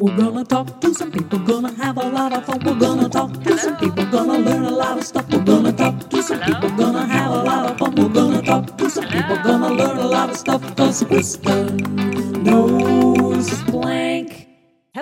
We're 0.00 0.16
gonna 0.16 0.44
talk 0.46 0.80
to 0.80 0.94
some 0.94 1.12
people, 1.12 1.40
gonna 1.40 1.74
have 1.74 1.98
a 1.98 2.08
lot 2.08 2.32
of 2.32 2.46
fun. 2.46 2.60
We're 2.64 2.78
gonna 2.78 3.06
talk 3.06 3.34
to 3.44 3.58
some 3.58 3.76
people, 3.76 4.06
gonna 4.06 4.38
learn 4.38 4.64
a 4.64 4.70
lot 4.70 4.96
of 4.96 5.04
stuff. 5.04 5.28
We're 5.30 5.44
gonna 5.44 5.72
talk 5.74 6.08
to 6.08 6.22
some 6.22 6.40
people, 6.40 6.70
gonna 6.70 7.04
have 7.06 7.30
a 7.30 7.42
lot 7.42 7.70
of 7.70 7.78
fun. 7.78 7.94
We're 7.96 8.08
gonna 8.08 8.40
talk 8.40 8.78
to 8.78 8.88
some 8.88 9.04
people, 9.08 9.36
gonna 9.44 9.68
learn 9.74 9.98
a 9.98 10.06
lot 10.08 10.30
of 10.30 10.38
stuff. 10.38 10.62
Cause 10.74 11.04
blank. 11.36 12.09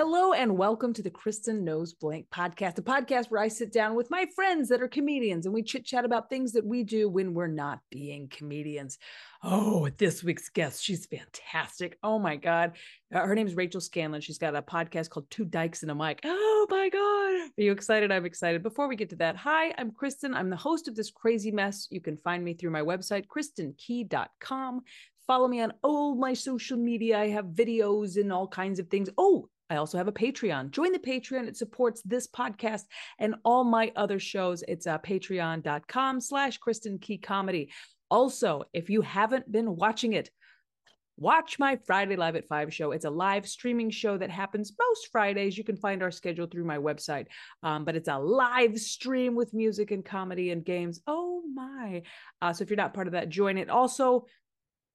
Hello 0.01 0.31
and 0.31 0.57
welcome 0.57 0.93
to 0.93 1.03
the 1.03 1.11
Kristin 1.11 1.63
Knows 1.63 1.91
Blank 1.91 2.27
podcast, 2.33 2.77
a 2.77 2.81
podcast 2.81 3.29
where 3.29 3.41
I 3.41 3.49
sit 3.49 3.73
down 3.73 3.95
with 3.95 4.09
my 4.09 4.27
friends 4.33 4.69
that 4.69 4.81
are 4.81 4.87
comedians 4.87 5.45
and 5.45 5.53
we 5.53 5.61
chit 5.61 5.83
chat 5.83 6.05
about 6.05 6.29
things 6.29 6.53
that 6.53 6.65
we 6.65 6.83
do 6.85 7.09
when 7.09 7.33
we're 7.33 7.47
not 7.47 7.81
being 7.89 8.29
comedians. 8.29 8.97
Oh, 9.43 9.89
this 9.97 10.23
week's 10.23 10.47
guest, 10.47 10.81
she's 10.81 11.05
fantastic. 11.05 11.97
Oh 12.01 12.17
my 12.17 12.37
God. 12.37 12.77
Uh, 13.13 13.25
her 13.25 13.35
name 13.35 13.45
is 13.45 13.57
Rachel 13.57 13.81
Scanlon. 13.81 14.21
She's 14.21 14.37
got 14.37 14.55
a 14.55 14.61
podcast 14.61 15.09
called 15.09 15.29
Two 15.29 15.43
Dykes 15.43 15.81
and 15.81 15.91
a 15.91 15.95
Mic. 15.95 16.21
Oh 16.23 16.67
my 16.69 16.87
God. 16.87 17.51
Are 17.59 17.61
you 17.61 17.73
excited? 17.73 18.09
I'm 18.09 18.25
excited. 18.25 18.63
Before 18.63 18.87
we 18.87 18.95
get 18.95 19.09
to 19.09 19.17
that, 19.17 19.35
hi, 19.35 19.73
I'm 19.77 19.91
Kristin. 19.91 20.33
I'm 20.33 20.49
the 20.49 20.55
host 20.55 20.87
of 20.87 20.95
this 20.95 21.11
crazy 21.11 21.51
mess. 21.51 21.89
You 21.91 21.99
can 21.99 22.15
find 22.15 22.41
me 22.41 22.53
through 22.53 22.71
my 22.71 22.83
website, 22.83 23.25
kristinkey.com. 23.27 24.79
Follow 25.27 25.49
me 25.49 25.59
on 25.59 25.73
all 25.83 26.15
my 26.15 26.33
social 26.33 26.77
media. 26.77 27.19
I 27.19 27.27
have 27.31 27.47
videos 27.47 28.15
and 28.15 28.31
all 28.31 28.47
kinds 28.47 28.79
of 28.79 28.87
things. 28.87 29.09
Oh, 29.17 29.49
I 29.69 29.75
also 29.75 29.97
have 29.97 30.07
a 30.07 30.11
Patreon. 30.13 30.71
Join 30.71 30.91
the 30.91 30.99
Patreon. 30.99 31.47
It 31.47 31.57
supports 31.57 32.01
this 32.01 32.27
podcast 32.27 32.83
and 33.19 33.35
all 33.45 33.63
my 33.63 33.91
other 33.95 34.19
shows. 34.19 34.63
It's 34.67 34.87
uh, 34.87 34.97
patreon.com 34.99 36.21
slash 36.21 36.59
Kristin 36.59 36.99
Key 36.99 37.17
Comedy. 37.17 37.71
Also, 38.09 38.63
if 38.73 38.89
you 38.89 39.01
haven't 39.01 39.51
been 39.51 39.75
watching 39.75 40.13
it, 40.13 40.31
watch 41.17 41.59
my 41.59 41.77
Friday 41.85 42.15
Live 42.15 42.35
at 42.35 42.47
5 42.47 42.73
show. 42.73 42.91
It's 42.91 43.05
a 43.05 43.09
live 43.09 43.47
streaming 43.47 43.91
show 43.91 44.17
that 44.17 44.31
happens 44.31 44.73
most 44.79 45.09
Fridays. 45.11 45.57
You 45.57 45.63
can 45.63 45.77
find 45.77 46.01
our 46.01 46.11
schedule 46.11 46.47
through 46.47 46.65
my 46.65 46.77
website. 46.77 47.27
Um, 47.61 47.85
but 47.85 47.95
it's 47.95 48.07
a 48.07 48.17
live 48.17 48.79
stream 48.79 49.35
with 49.35 49.53
music 49.53 49.91
and 49.91 50.03
comedy 50.03 50.49
and 50.51 50.65
games. 50.65 51.01
Oh 51.05 51.43
my. 51.53 52.01
Uh, 52.41 52.53
so 52.53 52.63
if 52.63 52.69
you're 52.69 52.77
not 52.77 52.93
part 52.93 53.07
of 53.07 53.13
that, 53.13 53.29
join 53.29 53.57
it. 53.57 53.69
Also, 53.69 54.25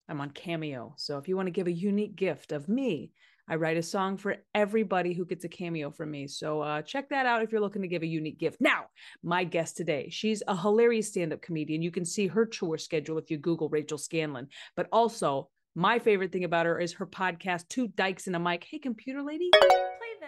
I'm 0.09 0.21
on 0.21 0.31
Cameo. 0.31 0.95
So 0.97 1.19
if 1.19 1.29
you 1.29 1.37
want 1.37 1.47
to 1.47 1.53
give 1.53 1.67
a 1.67 1.73
unique 1.73 2.17
gift 2.17 2.53
of 2.53 2.69
me, 2.69 3.13
I 3.49 3.57
write 3.57 3.77
a 3.77 3.83
song 3.83 4.17
for 4.17 4.37
everybody 4.55 5.13
who 5.13 5.27
gets 5.27 5.45
a 5.45 5.49
cameo 5.49 5.91
from 5.91 6.11
me. 6.11 6.27
So 6.27 6.61
uh, 6.61 6.83
check 6.83 7.11
that 7.11 7.27
out 7.27 7.43
if 7.43 7.53
you're 7.53 7.61
looking 7.61 7.83
to 7.83 7.89
give 7.89 8.03
a 8.03 8.07
unique 8.07 8.39
gift. 8.39 8.61
Now, 8.61 8.85
my 9.23 9.45
guest 9.45 9.77
today, 9.77 10.09
she's 10.11 10.43
a 10.49 10.57
hilarious 10.57 11.09
stand 11.09 11.33
up 11.33 11.43
comedian. 11.43 11.83
You 11.83 11.91
can 11.91 12.05
see 12.05 12.27
her 12.27 12.47
tour 12.47 12.79
schedule 12.79 13.19
if 13.19 13.31
you 13.31 13.39
Google 13.39 13.69
Rachel 13.69 13.99
Scanlon. 13.99 14.49
But 14.77 14.89
also, 14.93 15.51
my 15.75 15.99
favorite 15.99 16.33
thing 16.33 16.45
about 16.45 16.67
her 16.67 16.79
is 16.79 16.95
her 16.95 17.07
podcast, 17.07 17.69
Two 17.69 17.89
Dykes 17.89 18.27
and 18.29 18.37
a 18.37 18.39
Mic. 18.39 18.65
Hey, 18.71 18.79
computer 18.79 19.23
lady, 19.23 19.51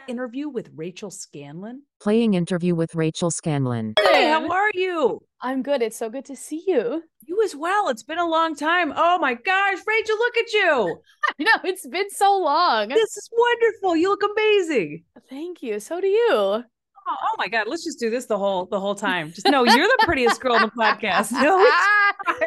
interview 0.09 0.49
with 0.49 0.71
Rachel 0.75 1.11
Scanlon. 1.11 1.83
Playing 2.01 2.35
interview 2.35 2.75
with 2.75 2.95
Rachel 2.95 3.31
Scanlon. 3.31 3.95
Hey, 3.99 4.29
how 4.29 4.49
are 4.49 4.71
you? 4.75 5.21
I'm 5.41 5.63
good. 5.63 5.83
It's 5.83 5.97
so 5.97 6.09
good 6.09 6.25
to 6.27 6.37
see 6.37 6.63
you. 6.67 7.03
You 7.23 7.43
as 7.45 7.55
well. 7.55 7.89
It's 7.89 8.03
been 8.03 8.19
a 8.19 8.29
long 8.29 8.55
time. 8.55 8.93
Oh 8.97 9.19
my 9.19 9.35
gosh, 9.35 9.79
Rachel, 9.87 10.17
look 10.17 10.37
at 10.37 10.53
you. 10.53 11.01
I 11.41 11.43
know 11.43 11.71
it's 11.71 11.87
been 11.87 12.11
so 12.11 12.39
long. 12.39 12.89
This 12.89 13.17
is 13.17 13.29
wonderful. 13.33 13.97
You 13.97 14.09
look 14.09 14.23
amazing. 14.23 15.05
Thank 15.29 15.63
you. 15.63 15.81
So 15.81 16.01
do 16.01 16.07
you. 16.07 16.31
Oh, 16.33 16.63
oh 17.09 17.35
my 17.39 17.49
god, 17.49 17.69
let's 17.69 17.85
just 17.85 18.01
do 18.01 18.11
this 18.11 18.27
the 18.27 18.39
whole 18.39 18.67
the 18.67 18.81
whole 18.81 18.95
time. 18.95 19.33
Just 19.33 19.47
no, 19.47 19.65
you're 19.65 19.87
the 19.87 20.03
prettiest 20.05 20.41
girl 20.41 20.57
in 20.57 20.63
the 20.63 20.71
podcast. 20.71 21.31
No, 21.33 21.59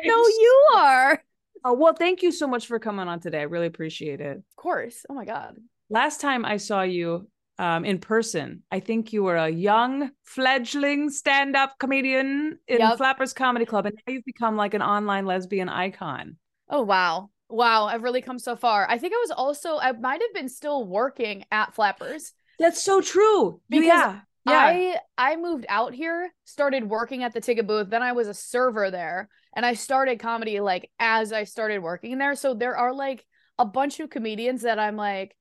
no, 0.04 0.28
you 0.28 0.68
are. 0.76 1.24
Oh, 1.64 1.74
well, 1.74 1.94
thank 1.94 2.22
you 2.22 2.32
so 2.32 2.48
much 2.48 2.68
for 2.68 2.80
coming 2.80 3.08
on 3.08 3.20
today. 3.20 3.40
I 3.40 3.44
really 3.44 3.68
appreciate 3.68 4.22
it. 4.22 4.38
Of 4.38 4.56
course. 4.56 5.06
Oh 5.10 5.14
my 5.14 5.26
god. 5.26 5.56
Last 5.90 6.22
time 6.22 6.46
I 6.46 6.58
saw 6.58 6.82
you 6.82 7.28
um, 7.60 7.84
in 7.84 8.00
person, 8.00 8.64
I 8.72 8.80
think 8.80 9.12
you 9.12 9.22
were 9.24 9.36
a 9.36 9.50
young 9.50 10.12
fledgling 10.24 11.10
stand-up 11.10 11.78
comedian 11.78 12.58
in 12.68 12.80
Yep. 12.80 12.98
Flappers 12.98 13.34
Comedy 13.34 13.66
Club, 13.66 13.86
and 13.86 13.96
now 14.08 14.14
you've 14.14 14.26
become 14.26 14.56
like 14.56 14.74
an 14.74 14.82
online 14.82 15.26
lesbian 15.26 15.68
icon. 15.68 16.38
Oh 16.70 16.82
wow. 16.82 17.30
Wow, 17.50 17.86
I've 17.86 18.04
really 18.04 18.22
come 18.22 18.40
so 18.40 18.56
far. 18.56 18.88
I 18.90 18.98
think 18.98 19.14
I 19.14 19.18
was 19.18 19.32
also 19.32 19.78
I 19.78 19.92
might 19.92 20.22
have 20.22 20.34
been 20.34 20.50
still 20.50 20.86
working 20.88 21.44
at 21.52 21.74
Flappers. 21.74 22.32
That's 22.60 22.82
so 22.82 23.02
true. 23.02 23.60
Because 23.70 23.88
yeah, 23.88 24.20
yeah. 24.46 24.52
I 24.54 25.00
I 25.18 25.36
moved 25.36 25.66
out 25.68 25.94
here, 25.94 26.32
started 26.46 26.90
working 26.90 27.24
at 27.24 27.34
the 27.34 27.42
ticket 27.42 27.68
booth, 27.68 27.90
then 27.90 28.04
I 28.04 28.14
was 28.14 28.28
a 28.28 28.34
server 28.34 28.90
there, 28.90 29.30
and 29.56 29.66
I 29.66 29.74
started 29.74 30.20
comedy 30.20 30.60
like 30.60 30.90
as 31.00 31.34
I 31.34 31.44
started 31.44 31.80
working 31.80 32.18
there. 32.20 32.36
So 32.36 32.54
there 32.54 32.78
are 32.78 32.94
like 32.94 33.26
a 33.58 33.66
bunch 33.66 34.00
of 34.00 34.10
comedians 34.10 34.62
that 34.62 34.80
I'm 34.80 34.96
like, 34.96 35.36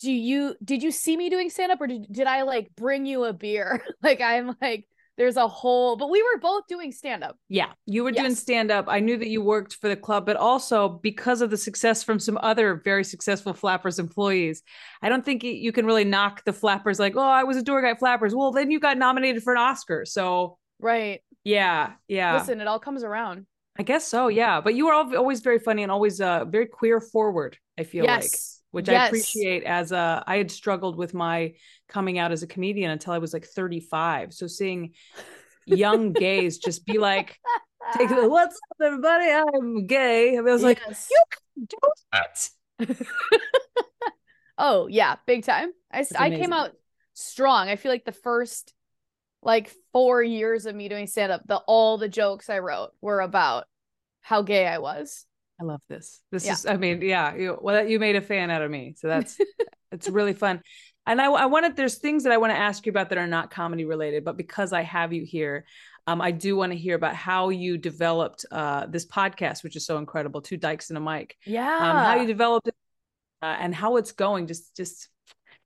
do 0.00 0.12
you 0.12 0.54
did 0.62 0.82
you 0.82 0.90
see 0.90 1.16
me 1.16 1.30
doing 1.30 1.50
stand 1.50 1.72
up 1.72 1.80
or 1.80 1.86
did, 1.86 2.06
did 2.12 2.26
I 2.26 2.42
like 2.42 2.70
bring 2.76 3.06
you 3.06 3.24
a 3.24 3.32
beer? 3.32 3.82
like 4.02 4.20
I'm 4.20 4.56
like 4.60 4.86
there's 5.16 5.36
a 5.36 5.46
whole 5.46 5.96
but 5.96 6.10
we 6.10 6.20
were 6.22 6.40
both 6.40 6.66
doing 6.66 6.90
stand 6.90 7.22
up. 7.22 7.36
Yeah, 7.48 7.72
you 7.86 8.02
were 8.02 8.10
doing 8.10 8.30
Yes. 8.32 8.40
stand 8.40 8.70
up. 8.72 8.86
I 8.88 8.98
knew 9.00 9.16
that 9.16 9.28
you 9.28 9.42
worked 9.42 9.76
for 9.76 9.88
the 9.88 9.96
club, 9.96 10.26
but 10.26 10.36
also 10.36 10.88
because 10.88 11.40
of 11.40 11.50
the 11.50 11.56
success 11.56 12.02
from 12.02 12.18
some 12.18 12.36
other 12.42 12.80
very 12.84 13.04
successful 13.04 13.54
Flappers 13.54 14.00
employees, 14.00 14.62
I 15.02 15.08
don't 15.08 15.24
think 15.24 15.44
you 15.44 15.70
can 15.70 15.86
really 15.86 16.04
knock 16.04 16.44
the 16.44 16.52
Flappers 16.52 16.98
like, 16.98 17.14
oh, 17.16 17.20
I 17.20 17.44
was 17.44 17.56
a 17.56 17.62
door 17.62 17.80
guy 17.80 17.90
at 17.90 18.00
Flappers. 18.00 18.34
Well, 18.34 18.50
then 18.50 18.72
you 18.72 18.80
got 18.80 18.98
nominated 18.98 19.44
for 19.44 19.52
an 19.52 19.60
Oscar. 19.60 20.04
So, 20.04 20.58
Right. 20.80 21.20
yeah, 21.44 21.92
yeah. 22.08 22.36
Listen, 22.38 22.60
it 22.60 22.66
all 22.66 22.80
comes 22.80 23.04
around. 23.04 23.46
I 23.78 23.84
guess 23.84 24.06
so. 24.06 24.26
Yeah. 24.28 24.60
But 24.60 24.74
you 24.74 24.86
were 24.86 24.92
always 24.92 25.40
very 25.40 25.60
funny 25.60 25.82
and 25.84 25.92
always 25.92 26.20
uh, 26.20 26.44
very 26.44 26.66
queer 26.66 27.00
forward, 27.00 27.56
I 27.78 27.84
feel 27.84 28.04
like, 28.04 28.30
yes. 28.74 28.86
which 28.86 28.88
I 28.88 29.06
appreciate 29.06 29.64
as 29.64 29.92
a, 29.92 30.22
I 30.26 30.36
had 30.36 30.50
struggled 30.50 30.96
with 30.96 31.14
my 31.14 31.54
coming 31.88 32.18
out 32.18 32.32
as 32.32 32.42
a 32.42 32.46
comedian 32.46 32.90
until 32.90 33.12
I 33.12 33.18
was 33.18 33.32
like 33.32 33.44
35. 33.44 34.32
So 34.32 34.46
seeing 34.46 34.92
young 35.66 36.12
gays 36.12 36.58
just 36.58 36.84
be 36.86 36.98
like, 36.98 37.38
take 37.96 38.10
what's 38.10 38.56
up 38.56 38.86
everybody 38.86 39.30
i'm 39.30 39.86
gay 39.86 40.38
i 40.38 40.40
was 40.40 40.62
like 40.62 40.80
you 40.88 41.24
can 41.30 41.66
do 41.66 41.76
that 42.12 42.48
Oh 44.56 44.86
yeah, 44.86 45.16
big 45.26 45.44
time. 45.44 45.70
I 45.92 46.06
I 46.16 46.30
came 46.30 46.52
out 46.52 46.72
strong. 47.14 47.68
I 47.68 47.76
feel 47.76 47.90
like 47.90 48.04
the 48.04 48.12
first 48.12 48.72
like 49.42 49.72
four 49.92 50.22
years 50.22 50.66
of 50.66 50.74
me 50.74 50.88
doing 50.88 51.06
stand 51.06 51.32
up, 51.32 51.42
the 51.46 51.56
all 51.66 51.98
the 51.98 52.08
jokes 52.08 52.48
I 52.48 52.60
wrote 52.60 52.90
were 53.00 53.20
about 53.20 53.66
how 54.20 54.42
gay 54.42 54.66
I 54.66 54.78
was. 54.78 55.26
I 55.64 55.72
love 55.72 55.82
this 55.88 56.20
this 56.30 56.44
Yeah. 56.44 56.52
is 56.52 56.66
i 56.66 56.76
mean 56.76 57.00
yeah 57.02 57.34
you 57.34 57.58
well 57.60 57.86
you 57.86 57.98
made 57.98 58.16
a 58.16 58.20
fan 58.20 58.50
out 58.50 58.62
of 58.62 58.70
me 58.70 58.94
so 58.96 59.08
that's 59.08 59.38
it's 59.92 60.08
really 60.08 60.32
fun 60.34 60.60
and 61.06 61.20
i 61.20 61.26
i 61.26 61.46
wanted 61.46 61.74
there's 61.76 61.96
things 61.98 62.24
that 62.24 62.32
i 62.32 62.36
want 62.36 62.52
to 62.52 62.58
ask 62.58 62.84
you 62.86 62.90
about 62.90 63.08
that 63.08 63.18
are 63.18 63.26
not 63.26 63.50
comedy 63.50 63.84
related 63.84 64.24
but 64.24 64.36
because 64.36 64.72
i 64.72 64.82
have 64.82 65.12
you 65.12 65.24
here 65.24 65.64
um, 66.06 66.20
I 66.20 66.32
do 66.32 66.54
want 66.54 66.70
to 66.72 66.76
hear 66.76 66.96
about 66.96 67.14
how 67.14 67.48
you 67.48 67.78
developed 67.78 68.44
uh, 68.52 68.84
this 68.84 69.06
podcast, 69.06 69.64
which 69.64 69.74
is 69.74 69.86
so 69.86 69.96
incredible. 69.96 70.42
Two 70.42 70.58
dykes 70.58 70.90
and 70.90 70.98
a 70.98 71.00
mic. 71.00 71.34
Yeah. 71.46 71.62
Um, 71.66 71.96
how 71.96 72.16
you 72.20 72.26
developed 72.26 72.68
it 72.68 72.74
uh, 73.40 73.56
and 73.58 73.74
how 73.74 73.96
it's 73.96 74.12
going. 74.12 74.46
Just, 74.46 74.76
just, 74.76 75.08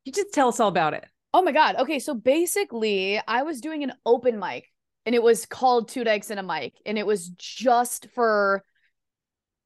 you 0.05 0.13
just 0.13 0.33
tell 0.33 0.47
us 0.47 0.61
all 0.61 0.69
about 0.69 0.95
it. 0.95 1.05
oh 1.35 1.43
my 1.43 1.51
god. 1.51 1.75
Okay, 1.81 1.99
so 1.99 2.15
basically, 2.15 3.21
I 3.27 3.43
was 3.43 3.61
doing 3.61 3.83
an 3.83 3.95
open 4.07 4.39
mic, 4.39 4.69
and 5.07 5.15
it 5.17 5.25
was 5.25 5.45
called 5.45 5.89
Two 5.89 6.05
Dykes 6.05 6.31
and 6.31 6.39
a 6.39 6.43
Mic, 6.45 6.75
and 6.87 6.97
it 6.97 7.05
was 7.05 7.31
just 7.31 8.07
for. 8.15 8.65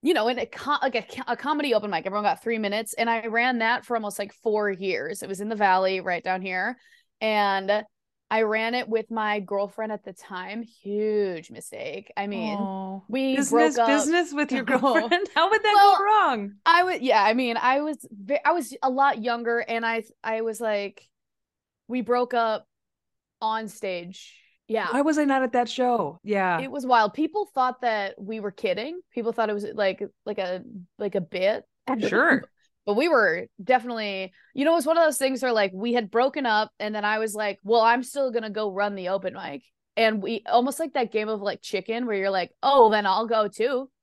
You 0.02 0.14
know, 0.14 0.28
in 0.28 0.38
a 0.38 0.46
co- 0.46 0.78
like 0.82 0.96
a, 0.96 1.04
a 1.32 1.36
comedy 1.36 1.74
open 1.74 1.90
mic, 1.90 2.04
everyone 2.06 2.24
got 2.24 2.42
three 2.42 2.58
minutes, 2.58 2.94
and 2.94 3.08
I 3.08 3.26
ran 3.26 3.58
that 3.58 3.84
for 3.84 3.96
almost 3.96 4.18
like 4.18 4.32
four 4.42 4.70
years. 4.70 5.22
It 5.22 5.28
was 5.28 5.40
in 5.40 5.48
the 5.48 5.54
valley, 5.56 6.00
right 6.00 6.22
down 6.22 6.42
here, 6.42 6.76
and 7.20 7.84
I 8.30 8.42
ran 8.42 8.74
it 8.74 8.88
with 8.88 9.10
my 9.10 9.41
girlfriend 9.41 9.92
at 9.92 10.04
the 10.04 10.12
time. 10.14 10.62
Huge 10.62 11.50
mistake. 11.50 12.10
I 12.16 12.26
mean, 12.26 12.58
Aw. 12.58 13.00
we 13.08 13.36
business, 13.36 13.76
broke 13.76 13.88
up. 13.88 13.88
business 13.88 14.32
with 14.32 14.50
your 14.50 14.64
girlfriend. 14.64 15.28
How 15.34 15.50
would 15.50 15.62
that 15.62 15.72
Well, 15.74 15.98
go 15.98 16.04
wrong? 16.04 16.52
I 16.64 16.82
was 16.82 17.00
yeah, 17.00 17.22
I 17.22 17.34
mean, 17.34 17.56
I 17.56 17.80
was 17.82 17.98
I 18.44 18.52
was 18.52 18.74
a 18.82 18.91
lot 18.91 19.22
younger 19.22 19.58
and 19.58 19.84
I 19.84 20.02
I 20.24 20.41
was 20.41 20.60
like 20.60 21.06
we 21.88 22.00
broke 22.00 22.32
up 22.34 22.66
on 23.41 23.68
stage. 23.68 24.34
Yeah. 24.72 24.89
Why 24.91 25.03
was 25.03 25.19
I 25.19 25.24
not 25.24 25.42
at 25.42 25.53
that 25.53 25.69
show? 25.69 26.19
Yeah. 26.24 26.60
It 26.60 26.71
was 26.71 26.86
wild. 26.86 27.13
People 27.13 27.47
thought 27.54 27.83
that 27.83 28.15
we 28.19 28.41
were 28.41 28.51
kidding. 28.51 29.01
People 29.13 29.33
thought 29.33 29.51
it 29.51 29.53
was 29.53 29.66
like 29.74 30.03
like 30.24 30.39
a 30.39 30.63
like 30.98 31.15
a 31.15 31.21
bit. 31.21 31.65
Sure. 32.01 32.45
But 32.84 32.97
we 32.97 33.07
were 33.07 33.47
definitely, 33.63 34.33
you 34.54 34.65
know, 34.65 34.72
it 34.72 34.74
was 34.74 34.86
one 34.86 34.98
of 34.98 35.04
those 35.04 35.16
things 35.16 35.41
where 35.41 35.53
like 35.53 35.71
we 35.72 35.92
had 35.92 36.10
broken 36.10 36.47
up 36.47 36.72
and 36.80 36.92
then 36.92 37.04
I 37.04 37.21
was 37.21 37.33
like, 37.33 37.60
well, 37.63 37.80
I'm 37.80 38.03
still 38.03 38.33
gonna 38.33 38.51
go 38.51 38.72
run 38.72 38.97
the 38.97 39.10
open 39.10 39.34
mic. 39.34 39.63
And 39.97 40.21
we 40.21 40.42
almost 40.51 40.80
like 40.80 40.95
that 40.95 41.13
game 41.13 41.28
of 41.28 41.41
like 41.41 41.63
chicken 41.63 42.07
where 42.07 42.16
you're 42.16 42.30
like, 42.30 42.51
oh, 42.60 42.91
then 42.91 43.07
I'll 43.07 43.28
go 43.28 43.47
too. 43.47 43.89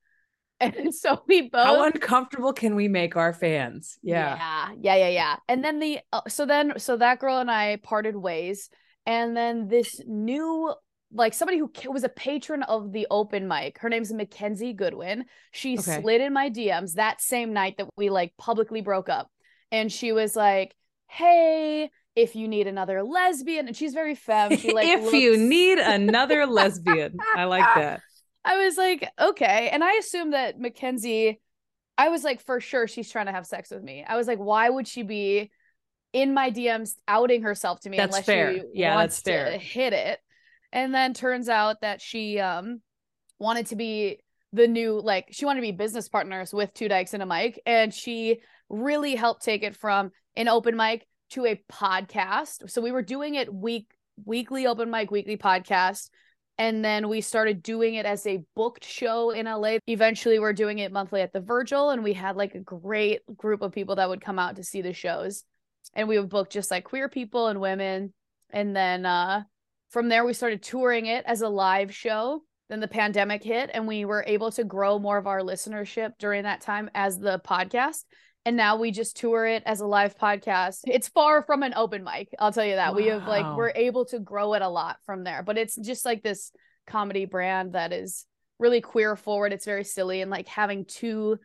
And 0.62 0.96
so 0.96 1.22
we 1.28 1.50
both 1.50 1.66
How 1.66 1.84
uncomfortable 1.86 2.54
can 2.54 2.76
we 2.76 2.88
make 2.88 3.18
our 3.18 3.34
fans? 3.34 3.98
Yeah. 4.02 4.38
yeah, 4.38 4.76
yeah, 4.82 4.96
yeah, 4.96 5.10
yeah. 5.10 5.36
And 5.50 5.62
then 5.64 5.80
the 5.80 6.00
uh, 6.14 6.22
so 6.30 6.46
then 6.46 6.74
so 6.78 6.96
that 6.96 7.20
girl 7.20 7.40
and 7.40 7.52
I 7.52 7.80
parted 7.84 8.16
ways, 8.16 8.70
and 9.10 9.36
then 9.36 9.68
this 9.68 10.00
new 10.06 10.72
like 11.12 11.34
somebody 11.34 11.58
who 11.58 11.72
was 11.92 12.04
a 12.04 12.10
patron 12.10 12.62
of 12.62 12.92
the 12.92 13.08
open 13.10 13.48
mic. 13.48 13.80
Her 13.80 13.90
name's 13.90 14.14
Mackenzie 14.14 14.74
Goodwin. 14.74 15.26
She 15.52 15.76
Okay. 15.76 16.00
slid 16.02 16.22
in 16.22 16.32
my 16.32 16.52
DMs 16.52 16.94
that 16.94 17.20
same 17.20 17.52
night 17.52 17.78
that 17.78 17.90
we 17.98 18.12
like 18.12 18.38
publicly 18.38 18.82
broke 18.82 19.10
up, 19.10 19.32
and 19.72 19.92
she 19.92 20.12
was 20.12 20.36
like, 20.36 20.76
hey, 21.08 21.90
if 22.16 22.36
you 22.36 22.48
need 22.48 22.68
another 22.68 23.02
lesbian, 23.02 23.68
and 23.68 23.76
she's 23.76 23.96
very 23.96 24.14
femme. 24.14 24.56
She 24.58 24.72
like 24.72 24.88
if 24.92 25.14
you 25.14 25.38
need 25.38 25.80
another 25.80 26.46
lesbian, 26.46 27.18
I 27.36 27.46
like 27.46 27.66
that. 27.76 28.02
I 28.46 28.64
was 28.64 28.78
like, 28.78 29.10
okay. 29.20 29.70
And 29.72 29.84
I 29.84 29.94
assumed 29.94 30.34
that 30.34 30.60
Mackenzie, 30.60 31.40
I 31.98 32.10
was 32.10 32.24
like, 32.24 32.42
for 32.42 32.60
sure 32.62 32.88
she's 32.88 33.12
trying 33.12 33.26
to 33.26 33.32
have 33.32 33.48
sex 33.48 33.72
with 33.72 33.82
me. 33.82 34.06
I 34.08 34.16
was 34.16 34.28
like, 34.28 34.38
why 34.38 34.70
would 34.70 34.88
she 34.88 35.02
be 35.02 35.50
in 36.14 36.34
my 36.34 36.52
DMs 36.52 36.96
outing 37.08 37.44
herself 37.44 37.80
to 37.82 37.90
me 37.90 37.98
That's 37.98 38.10
unless 38.16 38.26
fair. 38.26 38.54
she 38.54 38.62
Yeah, 38.74 38.96
wants 38.96 39.22
that's 39.22 39.30
fair. 39.30 39.52
to 39.52 39.58
hit 39.58 39.94
it? 39.94 40.20
And 40.72 40.94
then 40.94 41.14
turns 41.14 41.50
out 41.50 41.82
that 41.82 42.02
she 42.02 42.40
um 42.40 42.82
wanted 43.40 43.68
to 43.68 43.76
be 43.76 44.20
the 44.54 44.68
new 44.68 45.00
like 45.00 45.28
she 45.32 45.46
wanted 45.46 45.62
to 45.62 45.68
be 45.68 45.72
business 45.72 46.10
partners 46.10 46.54
with 46.54 46.74
Two 46.74 46.88
Dykes 46.88 47.14
and 47.14 47.24
a 47.24 47.26
Mic, 47.26 47.62
and 47.66 47.94
she 47.94 48.40
really 48.70 49.16
helped 49.16 49.44
take 49.44 49.64
it 49.64 49.76
from 49.76 50.12
an 50.36 50.48
open 50.48 50.76
mic 50.76 51.06
to 51.32 51.46
a 51.46 51.62
podcast. 51.72 52.70
So 52.70 52.82
we 52.82 52.92
were 52.92 53.02
doing 53.02 53.36
it 53.36 53.54
week 53.54 53.88
weekly 54.26 54.68
open 54.68 54.90
mic, 54.90 55.12
weekly 55.12 55.38
podcast. 55.38 56.10
And 56.58 56.84
then 56.84 57.08
we 57.08 57.22
started 57.22 57.64
doing 57.64 57.96
it 57.96 58.06
as 58.06 58.28
a 58.28 58.44
booked 58.54 58.84
show 58.84 59.30
in 59.30 59.46
LA. 59.46 59.78
Eventually, 59.88 60.40
we're 60.40 60.52
doing 60.52 60.80
it 60.80 60.92
monthly 60.92 61.22
at 61.22 61.32
the 61.32 61.40
Virgil, 61.40 61.90
and 61.92 62.04
we 62.04 62.12
had 62.12 62.36
like 62.36 62.54
a 62.54 62.60
great 62.60 63.22
group 63.38 63.62
of 63.62 63.72
people 63.72 63.96
that 63.96 64.10
would 64.10 64.20
come 64.20 64.38
out 64.38 64.58
to 64.58 64.64
see 64.64 64.82
the 64.82 64.92
shows. 64.92 65.46
And 65.94 66.08
we 66.08 66.20
would 66.20 66.30
book 66.30 66.50
just 66.50 66.72
like 66.72 66.84
queer 66.84 67.10
people 67.10 67.48
and 67.48 67.60
women. 67.60 68.14
And 68.52 68.76
then 68.76 69.06
uh, 69.06 69.44
from 69.90 70.10
there, 70.10 70.26
we 70.26 70.34
started 70.34 70.62
touring 70.62 71.08
it 71.08 71.26
as 71.26 71.42
a 71.42 71.50
live 71.50 71.94
show. 71.94 72.44
Then 72.70 72.80
the 72.80 72.88
pandemic 72.88 73.44
hit, 73.44 73.72
and 73.74 73.88
we 73.88 74.06
were 74.06 74.24
able 74.28 74.52
to 74.52 74.64
grow 74.64 75.00
more 75.00 75.18
of 75.18 75.26
our 75.26 75.40
listenership 75.42 76.12
during 76.20 76.44
that 76.44 76.62
time 76.62 76.92
as 76.94 77.18
the 77.18 77.40
podcast. 77.40 78.04
And 78.46 78.56
now 78.56 78.78
we 78.78 78.92
just 78.92 79.18
tour 79.18 79.46
it 79.46 79.64
as 79.66 79.80
a 79.82 79.88
live 79.88 80.18
podcast. 80.18 80.82
It's 80.86 81.08
far 81.08 81.44
from 81.44 81.64
an 81.64 81.74
open 81.76 82.04
mic, 82.04 82.30
I'll 82.38 82.52
tell 82.52 82.66
you 82.66 82.76
that. 82.76 82.96
We 82.96 83.08
have 83.08 83.28
like 83.28 83.58
we're 83.58 83.74
able 83.76 84.06
to 84.06 84.20
grow 84.20 84.54
it 84.54 84.62
a 84.62 84.70
lot 84.70 84.98
from 85.06 85.24
there. 85.24 85.44
But 85.44 85.58
it's 85.58 85.76
just 85.76 86.06
like 86.06 86.22
this 86.24 86.52
comedy 86.88 87.26
brand 87.26 87.74
that 87.74 87.92
is 87.92 88.26
really 88.60 88.82
queer 88.82 89.16
forward. 89.16 89.52
It's 89.52 89.66
very 89.66 89.84
silly 89.84 90.22
and 90.22 90.30
like 90.30 90.48
having 90.48 90.86
two 90.86 91.40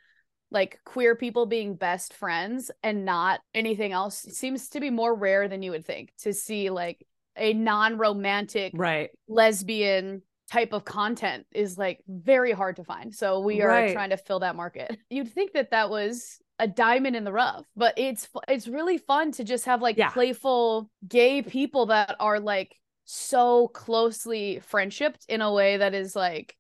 like 0.54 0.78
queer 0.84 1.14
people 1.16 1.46
being 1.46 1.74
best 1.74 2.14
friends 2.14 2.70
and 2.82 3.04
not 3.04 3.40
anything 3.54 3.92
else 3.92 4.18
seems 4.30 4.70
to 4.70 4.80
be 4.80 4.90
more 4.90 5.14
rare 5.14 5.48
than 5.48 5.62
you 5.62 5.72
would 5.72 5.84
think 5.84 6.12
to 6.20 6.32
see 6.32 6.70
like 6.70 7.04
a 7.36 7.52
non-romantic 7.52 8.72
Right. 8.72 9.10
lesbian 9.28 10.22
type 10.50 10.72
of 10.72 10.84
content 10.84 11.46
is 11.52 11.76
like 11.76 12.00
very 12.08 12.52
hard 12.52 12.76
to 12.76 12.84
find. 12.84 13.14
So 13.14 13.40
we 13.40 13.60
are 13.60 13.68
Right. 13.68 13.92
trying 13.92 14.10
to 14.10 14.16
fill 14.16 14.40
that 14.40 14.56
market. 14.56 14.96
You'd 15.10 15.32
think 15.32 15.52
that 15.54 15.70
that 15.72 15.90
was 15.90 16.38
a 16.58 16.68
diamond 16.68 17.16
in 17.16 17.24
the 17.24 17.32
rough, 17.32 17.66
but 17.74 17.94
it's 17.98 18.28
it's 18.48 18.68
really 18.68 18.98
fun 18.98 19.32
to 19.32 19.44
just 19.44 19.64
have 19.64 19.82
like 19.82 19.96
Yeah. 19.96 20.10
playful 20.10 20.88
gay 21.08 21.42
people 21.42 21.86
that 21.86 22.14
are 22.20 22.38
like 22.38 22.76
so 23.04 23.68
closely 23.68 24.60
friendshipped 24.60 25.24
in 25.28 25.40
a 25.40 25.52
way 25.52 25.78
that 25.78 25.94
is 25.94 26.14
like 26.14 26.56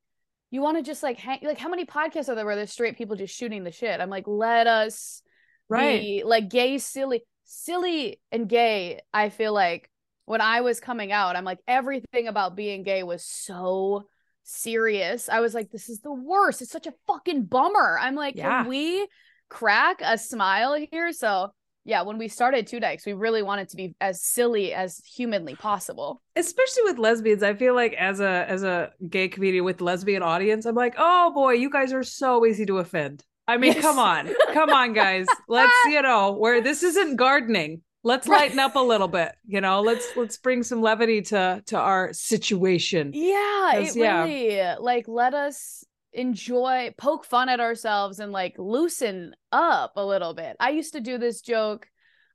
you 0.54 0.62
want 0.62 0.76
to 0.76 0.82
just 0.82 1.02
like 1.02 1.18
hang 1.18 1.40
like 1.42 1.58
how 1.58 1.68
many 1.68 1.84
podcasts 1.84 2.28
are 2.28 2.34
there 2.34 2.46
where 2.46 2.56
there's 2.56 2.70
straight 2.72 2.96
people 2.96 3.16
just 3.16 3.34
shooting 3.36 3.64
the 3.64 3.72
shit? 3.72 4.00
I'm 4.00 4.10
like 4.10 4.26
let 4.26 4.66
us 4.66 5.22
Right. 5.68 6.00
be 6.00 6.22
like 6.24 6.48
gay 6.50 6.78
silly 6.78 7.22
silly 7.44 8.20
and 8.32 8.48
gay 8.48 9.00
i 9.12 9.28
feel 9.28 9.52
like 9.52 9.90
when 10.24 10.40
i 10.40 10.60
was 10.62 10.80
coming 10.80 11.12
out 11.12 11.36
i'm 11.36 11.44
like 11.44 11.58
everything 11.68 12.26
about 12.28 12.56
being 12.56 12.82
gay 12.82 13.02
was 13.02 13.24
so 13.24 14.04
serious 14.44 15.28
i 15.28 15.40
was 15.40 15.54
like 15.54 15.70
this 15.70 15.88
is 15.88 16.00
the 16.00 16.12
worst 16.12 16.62
it's 16.62 16.70
such 16.70 16.86
a 16.86 16.94
fucking 17.06 17.44
bummer 17.44 17.98
i'm 18.00 18.14
like 18.14 18.36
Yeah. 18.36 18.62
can 18.62 18.68
we 18.68 19.06
crack 19.48 20.00
a 20.02 20.16
smile 20.16 20.74
here 20.90 21.12
so 21.12 21.50
yeah 21.84 22.02
when 22.02 22.18
we 22.18 22.28
started 22.28 22.66
two 22.66 22.80
dykes 22.80 23.06
we 23.06 23.12
really 23.12 23.42
wanted 23.42 23.68
to 23.68 23.76
be 23.76 23.94
as 24.00 24.22
silly 24.22 24.72
as 24.72 25.00
humanly 25.04 25.54
possible. 25.54 26.22
Especially 26.36 26.82
with 26.84 26.98
lesbians 26.98 27.42
i 27.42 27.54
feel 27.54 27.74
like 27.74 27.94
as 27.94 28.20
a 28.20 28.44
as 28.48 28.62
a 28.62 28.90
gay 29.08 29.28
comedian 29.28 29.64
with 29.64 29.80
lesbian 29.80 30.22
audience 30.22 30.66
i'm 30.66 30.74
like 30.74 30.94
oh 30.98 31.32
boy 31.34 31.52
you 31.52 31.70
guys 31.70 31.92
are 31.92 32.02
so 32.02 32.44
easy 32.46 32.66
to 32.66 32.78
offend. 32.78 33.24
I 33.46 33.58
mean 33.58 33.74
Yes. 33.74 33.82
come 33.82 33.98
on 33.98 34.30
come 34.52 34.70
on 34.70 34.92
guys. 34.94 35.26
Let's 35.48 35.74
you 35.86 36.00
know 36.02 36.32
where 36.32 36.60
this 36.62 36.82
isn't 36.82 37.16
gardening. 37.16 37.82
Let's 38.02 38.28
lighten 38.28 38.58
up 38.58 38.76
a 38.76 38.80
little 38.80 39.08
bit 39.08 39.32
you 39.46 39.60
know? 39.60 39.80
Let's 39.80 40.06
let's 40.16 40.38
bring 40.38 40.62
some 40.62 40.80
levity 40.80 41.22
to 41.22 41.62
to 41.66 41.78
our 41.78 42.12
situation. 42.12 43.10
Yeah 43.14 43.76
it 43.76 43.96
yeah. 43.96 44.24
really 44.24 44.76
like 44.80 45.08
let 45.08 45.34
us 45.34 45.84
enjoy 46.14 46.94
poke 46.96 47.24
fun 47.24 47.48
at 47.48 47.60
ourselves 47.60 48.18
and 48.20 48.32
like 48.32 48.54
loosen 48.58 49.34
up 49.52 49.92
a 49.96 50.04
little 50.04 50.34
bit. 50.34 50.56
I 50.60 50.70
used 50.70 50.94
to 50.94 51.00
do 51.00 51.18
this 51.18 51.40
joke 51.40 51.88